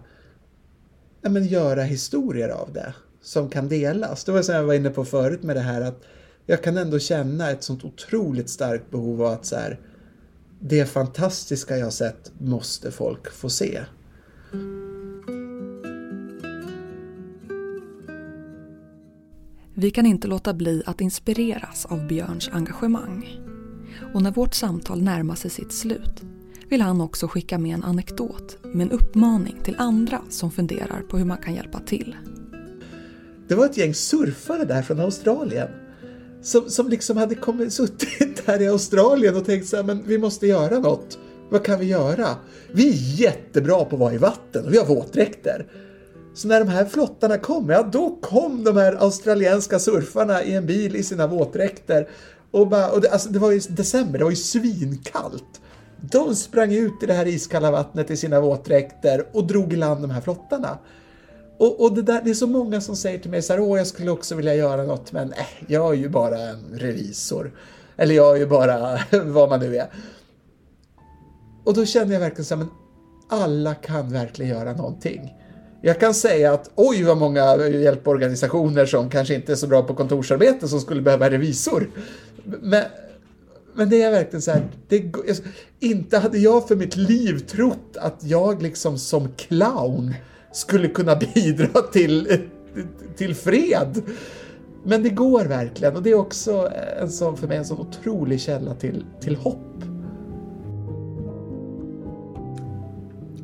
ja, 1.21 1.29
men 1.29 1.45
göra 1.45 1.83
historier 1.83 2.49
av 2.49 2.73
det 2.73 2.93
som 3.21 3.49
kan 3.49 3.69
delas. 3.69 4.23
Det 4.23 4.31
var 4.31 4.41
som 4.41 4.55
jag 4.55 4.63
var 4.63 4.73
inne 4.73 4.89
på 4.89 5.05
förut 5.05 5.43
med 5.43 5.55
det 5.55 5.61
här 5.61 5.81
att 5.81 6.03
jag 6.45 6.63
kan 6.63 6.77
ändå 6.77 6.99
känna 6.99 7.51
ett 7.51 7.63
sånt 7.63 7.83
otroligt 7.83 8.49
starkt 8.49 8.91
behov 8.91 9.21
av 9.21 9.31
att 9.31 9.45
så 9.45 9.55
här, 9.55 9.79
det 10.59 10.85
fantastiska 10.85 11.77
jag 11.77 11.93
sett 11.93 12.31
måste 12.39 12.91
folk 12.91 13.31
få 13.31 13.49
se. 13.49 13.79
Vi 19.73 19.91
kan 19.91 20.05
inte 20.05 20.27
låta 20.27 20.53
bli 20.53 20.83
att 20.85 21.01
inspireras 21.01 21.85
av 21.85 22.07
Björns 22.07 22.49
engagemang. 22.53 23.56
Och 24.13 24.21
när 24.21 24.31
vårt 24.31 24.53
samtal 24.53 25.01
närmar 25.01 25.35
sig 25.35 25.51
sitt 25.51 25.71
slut 25.71 26.21
vill 26.69 26.81
han 26.81 27.01
också 27.01 27.27
skicka 27.27 27.57
med 27.57 27.73
en 27.73 27.83
anekdot 27.83 28.57
med 28.61 28.87
en 28.87 28.91
uppmaning 28.91 29.55
till 29.63 29.75
andra 29.77 30.21
som 30.29 30.51
funderar 30.51 31.01
på 31.09 31.17
hur 31.17 31.25
man 31.25 31.37
kan 31.37 31.53
hjälpa 31.53 31.79
till. 31.79 32.15
Det 33.47 33.55
var 33.55 33.65
ett 33.65 33.77
gäng 33.77 33.93
surfare 33.93 34.65
där 34.65 34.81
från 34.81 34.99
Australien 34.99 35.67
som, 36.41 36.69
som 36.69 36.89
liksom 36.89 37.17
hade 37.17 37.35
kommit, 37.35 37.73
suttit 37.73 38.41
där 38.45 38.61
i 38.61 38.67
Australien 38.67 39.35
och 39.35 39.45
tänkt 39.45 39.67
så 39.67 39.75
här, 39.75 39.83
men 39.83 40.03
vi 40.05 40.17
måste 40.17 40.47
göra 40.47 40.79
något. 40.79 41.17
Vad 41.49 41.63
kan 41.63 41.79
vi 41.79 41.85
göra? 41.85 42.27
Vi 42.71 42.89
är 42.89 43.21
jättebra 43.21 43.85
på 43.85 43.95
att 43.95 43.99
vara 43.99 44.13
i 44.13 44.17
vatten 44.17 44.65
och 44.65 44.73
vi 44.73 44.77
har 44.77 44.85
våtdräkter. 44.85 45.67
Så 46.33 46.47
när 46.47 46.59
de 46.59 46.69
här 46.69 46.85
flottarna 46.85 47.37
kom, 47.37 47.69
ja 47.69 47.89
då 47.91 48.19
kom 48.21 48.63
de 48.63 48.77
här 48.77 48.93
australienska 48.93 49.79
surfarna 49.79 50.43
i 50.43 50.53
en 50.53 50.65
bil 50.65 50.95
i 50.95 51.03
sina 51.03 51.27
våtdräkter. 51.27 52.09
Och, 52.57 52.67
bara, 52.67 52.91
och 52.91 53.01
det, 53.01 53.09
alltså, 53.09 53.29
det 53.29 53.39
var 53.39 53.51
ju 53.51 53.59
december, 53.59 54.17
det 54.17 54.23
var 54.23 54.31
ju 54.31 54.37
svinkallt. 54.37 55.61
De 56.01 56.35
sprang 56.35 56.73
ut 56.73 57.03
i 57.03 57.05
det 57.05 57.13
här 57.13 57.27
iskalla 57.27 57.71
vattnet 57.71 58.11
i 58.11 58.17
sina 58.17 58.41
våtdräkter 58.41 59.25
och 59.33 59.47
drog 59.47 59.73
i 59.73 59.75
land 59.75 60.01
de 60.01 60.11
här 60.11 60.21
flottarna. 60.21 60.77
Och, 61.57 61.83
och 61.83 61.95
det, 61.95 62.01
där, 62.01 62.21
det 62.23 62.29
är 62.29 62.33
så 62.33 62.47
många 62.47 62.81
som 62.81 62.95
säger 62.95 63.19
till 63.19 63.31
mig 63.31 63.41
så 63.41 63.53
här, 63.53 63.59
åh 63.59 63.77
jag 63.77 63.87
skulle 63.87 64.11
också 64.11 64.35
vilja 64.35 64.55
göra 64.55 64.83
något 64.83 65.11
men 65.11 65.33
äh, 65.33 65.45
jag 65.67 65.93
är 65.93 65.97
ju 65.97 66.09
bara 66.09 66.39
en 66.39 66.65
revisor. 66.73 67.51
Eller 67.97 68.15
jag 68.15 68.35
är 68.35 68.39
ju 68.39 68.45
bara 68.45 68.99
vad 69.23 69.49
man 69.49 69.59
nu 69.59 69.77
är. 69.77 69.87
Och 71.63 71.73
då 71.73 71.85
känner 71.85 72.13
jag 72.13 72.19
verkligen 72.19 72.45
så 72.45 72.55
här, 72.55 72.63
men 72.63 72.71
alla 73.29 73.75
kan 73.75 74.13
verkligen 74.13 74.51
göra 74.51 74.73
någonting. 74.73 75.33
Jag 75.81 75.99
kan 75.99 76.13
säga 76.13 76.53
att 76.53 76.71
oj 76.75 77.03
vad 77.03 77.17
många 77.17 77.67
hjälporganisationer 77.67 78.85
som 78.85 79.09
kanske 79.09 79.35
inte 79.35 79.51
är 79.51 79.55
så 79.55 79.67
bra 79.67 79.83
på 79.83 79.93
kontorsarbete 79.93 80.67
som 80.67 80.81
skulle 80.81 81.01
behöva 81.01 81.29
revisor. 81.29 81.89
Men, 82.61 82.83
men 83.75 83.89
det 83.89 84.01
är 84.01 84.11
verkligen 84.11 84.41
så 84.41 84.51
här, 84.51 84.67
det, 84.87 85.11
inte 85.79 86.17
hade 86.17 86.37
jag 86.37 86.67
för 86.67 86.75
mitt 86.75 86.95
liv 86.95 87.39
trott 87.39 87.97
att 87.97 88.23
jag 88.23 88.61
liksom 88.61 88.97
som 88.97 89.29
clown 89.37 90.13
skulle 90.51 90.87
kunna 90.87 91.15
bidra 91.33 91.81
till, 91.81 92.41
till 93.15 93.35
fred. 93.35 94.01
Men 94.83 95.03
det 95.03 95.09
går 95.09 95.45
verkligen 95.45 95.95
och 95.95 96.03
det 96.03 96.09
är 96.09 96.15
också 96.15 96.71
en 97.01 97.11
sån, 97.11 97.37
för 97.37 97.47
mig 97.47 97.57
en 97.57 97.65
sån 97.65 97.79
otrolig 97.79 98.41
källa 98.41 98.73
till, 98.75 99.05
till 99.21 99.35
hopp. 99.35 99.83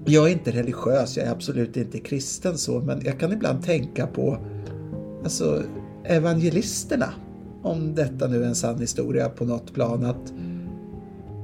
Jag 0.06 0.28
är 0.28 0.32
inte 0.32 0.52
religiös, 0.52 1.18
jag 1.18 1.28
är 1.28 1.32
absolut 1.32 1.78
inte 1.78 2.00
kristen 2.00 2.58
så, 2.58 2.80
men 2.80 3.02
jag 3.06 3.20
kan 3.20 3.32
ibland 3.32 3.64
tänka 3.64 4.08
på 4.08 4.38
alltså, 5.24 5.64
evangelisterna. 6.04 7.14
Om 7.64 7.96
detta 7.96 8.28
nu 8.28 8.44
är 8.44 8.48
en 8.48 8.56
sann 8.56 8.80
historia 8.80 9.30
på 9.30 9.46
något 9.46 9.74
plan. 9.74 10.06
att 10.06 10.34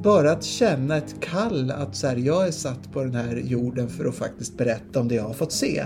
bara 0.04 0.32
att 0.32 0.44
känna 0.44 0.98
ett 0.98 1.16
kall 1.20 1.72
att 1.72 1.96
så 1.96 2.08
här, 2.08 2.16
jag 2.16 2.48
är 2.48 2.52
satt 2.52 2.92
på 2.94 3.04
den 3.04 3.16
här 3.16 3.36
jorden 3.36 3.90
för 3.90 4.06
att 4.06 4.16
faktiskt 4.16 4.58
berätta 4.58 5.00
om 5.00 5.08
det 5.08 5.16
jag 5.16 5.24
har 5.24 5.34
fått 5.34 5.52
se. 5.52 5.86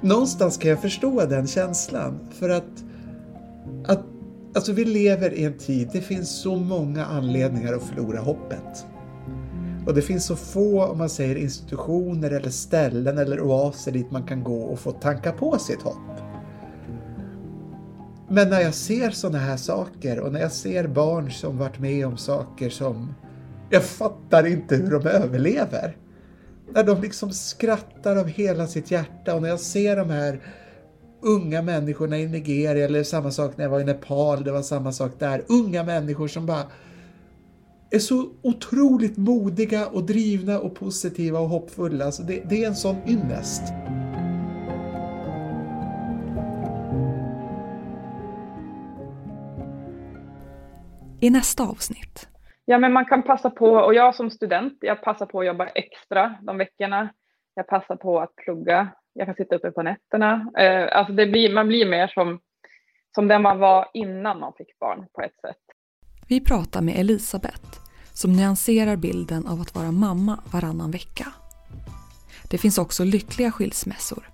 Någonstans 0.00 0.56
kan 0.56 0.70
jag 0.70 0.82
förstå 0.82 1.26
den 1.26 1.46
känslan 1.46 2.18
för 2.32 2.48
att, 2.48 2.84
att 3.86 4.04
alltså 4.54 4.72
vi 4.72 4.84
lever 4.84 5.32
i 5.32 5.44
en 5.44 5.58
tid, 5.58 5.88
det 5.92 6.00
finns 6.00 6.40
så 6.42 6.56
många 6.56 7.04
anledningar 7.04 7.72
att 7.72 7.82
förlora 7.82 8.20
hoppet. 8.20 8.86
Och 9.86 9.94
det 9.94 10.02
finns 10.02 10.26
så 10.26 10.36
få, 10.36 10.84
om 10.84 10.98
man 10.98 11.08
säger 11.08 11.36
institutioner 11.36 12.30
eller 12.30 12.50
ställen 12.50 13.18
eller 13.18 13.40
oaser 13.40 13.92
dit 13.92 14.10
man 14.10 14.26
kan 14.26 14.44
gå 14.44 14.62
och 14.62 14.78
få 14.78 14.92
tanka 14.92 15.32
på 15.32 15.58
sitt 15.58 15.82
hopp. 15.82 16.17
Men 18.30 18.50
när 18.50 18.60
jag 18.60 18.74
ser 18.74 19.10
sådana 19.10 19.38
här 19.38 19.56
saker 19.56 20.20
och 20.20 20.32
när 20.32 20.40
jag 20.40 20.52
ser 20.52 20.86
barn 20.86 21.30
som 21.30 21.58
varit 21.58 21.78
med 21.78 22.06
om 22.06 22.16
saker 22.16 22.70
som 22.70 23.14
jag 23.70 23.84
fattar 23.84 24.46
inte 24.46 24.76
hur 24.76 24.90
de 24.90 25.06
överlever. 25.06 25.96
När 26.72 26.84
de 26.84 27.02
liksom 27.02 27.32
skrattar 27.32 28.16
av 28.16 28.26
hela 28.26 28.66
sitt 28.66 28.90
hjärta 28.90 29.34
och 29.34 29.42
när 29.42 29.48
jag 29.48 29.60
ser 29.60 29.96
de 29.96 30.10
här 30.10 30.40
unga 31.22 31.62
människorna 31.62 32.18
i 32.18 32.28
Nigeria 32.28 32.84
eller 32.84 33.04
samma 33.04 33.30
sak 33.30 33.56
när 33.56 33.64
jag 33.64 33.70
var 33.70 33.80
i 33.80 33.84
Nepal, 33.84 34.44
det 34.44 34.52
var 34.52 34.62
samma 34.62 34.92
sak 34.92 35.12
där. 35.18 35.44
Unga 35.48 35.84
människor 35.84 36.28
som 36.28 36.46
bara 36.46 36.62
är 37.90 37.98
så 37.98 38.28
otroligt 38.42 39.16
modiga 39.16 39.86
och 39.86 40.06
drivna 40.06 40.58
och 40.58 40.74
positiva 40.74 41.38
och 41.38 41.48
hoppfulla. 41.48 42.04
Alltså 42.04 42.22
det, 42.22 42.42
det 42.48 42.64
är 42.64 42.68
en 42.68 42.76
sån 42.76 42.96
ynnest. 43.06 43.62
I 51.20 51.30
nästa 51.30 51.62
avsnitt. 51.62 52.28
Ja, 52.64 52.78
men 52.78 52.92
man 52.92 53.04
kan 53.04 53.22
passa 53.22 53.50
på, 53.50 53.70
och 53.70 53.94
jag 53.94 54.14
som 54.14 54.30
student, 54.30 54.78
jag 54.80 55.02
passar 55.02 55.26
på 55.26 55.40
att 55.40 55.46
jobba 55.46 55.66
extra 55.66 56.34
de 56.42 56.58
veckorna. 56.58 57.08
Jag 57.54 57.66
passar 57.66 57.96
på 57.96 58.20
att 58.20 58.36
plugga. 58.36 58.88
Jag 59.12 59.26
kan 59.26 59.34
sitta 59.34 59.56
uppe 59.56 59.70
på 59.70 59.82
nätterna. 59.82 60.50
Eh, 60.58 60.98
alltså 60.98 61.12
det 61.12 61.26
blir, 61.26 61.54
man 61.54 61.68
blir 61.68 61.86
mer 61.86 62.08
som, 62.08 62.40
som 63.14 63.28
den 63.28 63.42
man 63.42 63.58
var 63.58 63.88
innan 63.94 64.40
man 64.40 64.52
fick 64.58 64.78
barn 64.78 65.06
på 65.12 65.22
ett 65.22 65.40
sätt. 65.40 65.62
Vi 66.28 66.40
pratar 66.40 66.80
med 66.80 66.94
Elisabeth 66.98 67.80
som 68.12 68.32
nyanserar 68.32 68.96
bilden 68.96 69.46
av 69.46 69.60
att 69.60 69.74
vara 69.74 69.92
mamma 69.92 70.38
varannan 70.52 70.90
vecka. 70.90 71.26
Det 72.50 72.58
finns 72.58 72.78
också 72.78 73.04
lyckliga 73.04 73.50
skilsmässor 73.50 74.28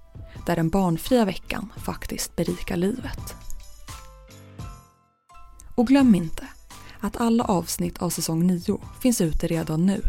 där 0.46 0.56
den 0.56 0.68
barnfria 0.68 1.24
veckan 1.24 1.72
faktiskt 1.86 2.36
berikar 2.36 2.76
livet. 2.76 3.34
Och 5.76 5.86
glöm 5.86 6.14
inte 6.14 6.48
att 7.04 7.16
alla 7.16 7.44
avsnitt 7.44 7.98
av 7.98 8.10
säsong 8.10 8.46
9 8.46 8.80
finns 9.00 9.20
ute 9.20 9.46
redan 9.46 9.86
nu, 9.86 10.02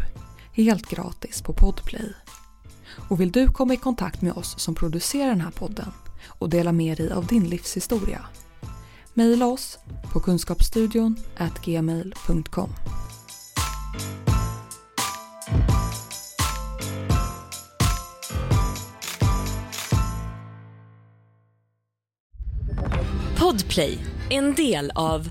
helt 0.52 0.86
gratis 0.86 1.42
på 1.42 1.52
Podplay. 1.52 2.12
Och 3.08 3.20
vill 3.20 3.32
du 3.32 3.48
komma 3.48 3.74
i 3.74 3.76
kontakt 3.76 4.22
med 4.22 4.32
oss 4.32 4.58
som 4.58 4.74
producerar 4.74 5.28
den 5.28 5.40
här 5.40 5.50
podden 5.50 5.92
och 6.26 6.48
dela 6.48 6.72
med 6.72 6.96
dig 6.96 7.12
av 7.12 7.26
din 7.26 7.44
livshistoria? 7.44 8.20
Mejla 9.14 9.46
oss 9.46 9.78
på 10.12 10.20
kunskapsstudion 10.20 11.16
gmail.com. 11.64 12.70
Podplay, 23.38 23.98
en 24.30 24.54
del 24.54 24.92
av 24.94 25.30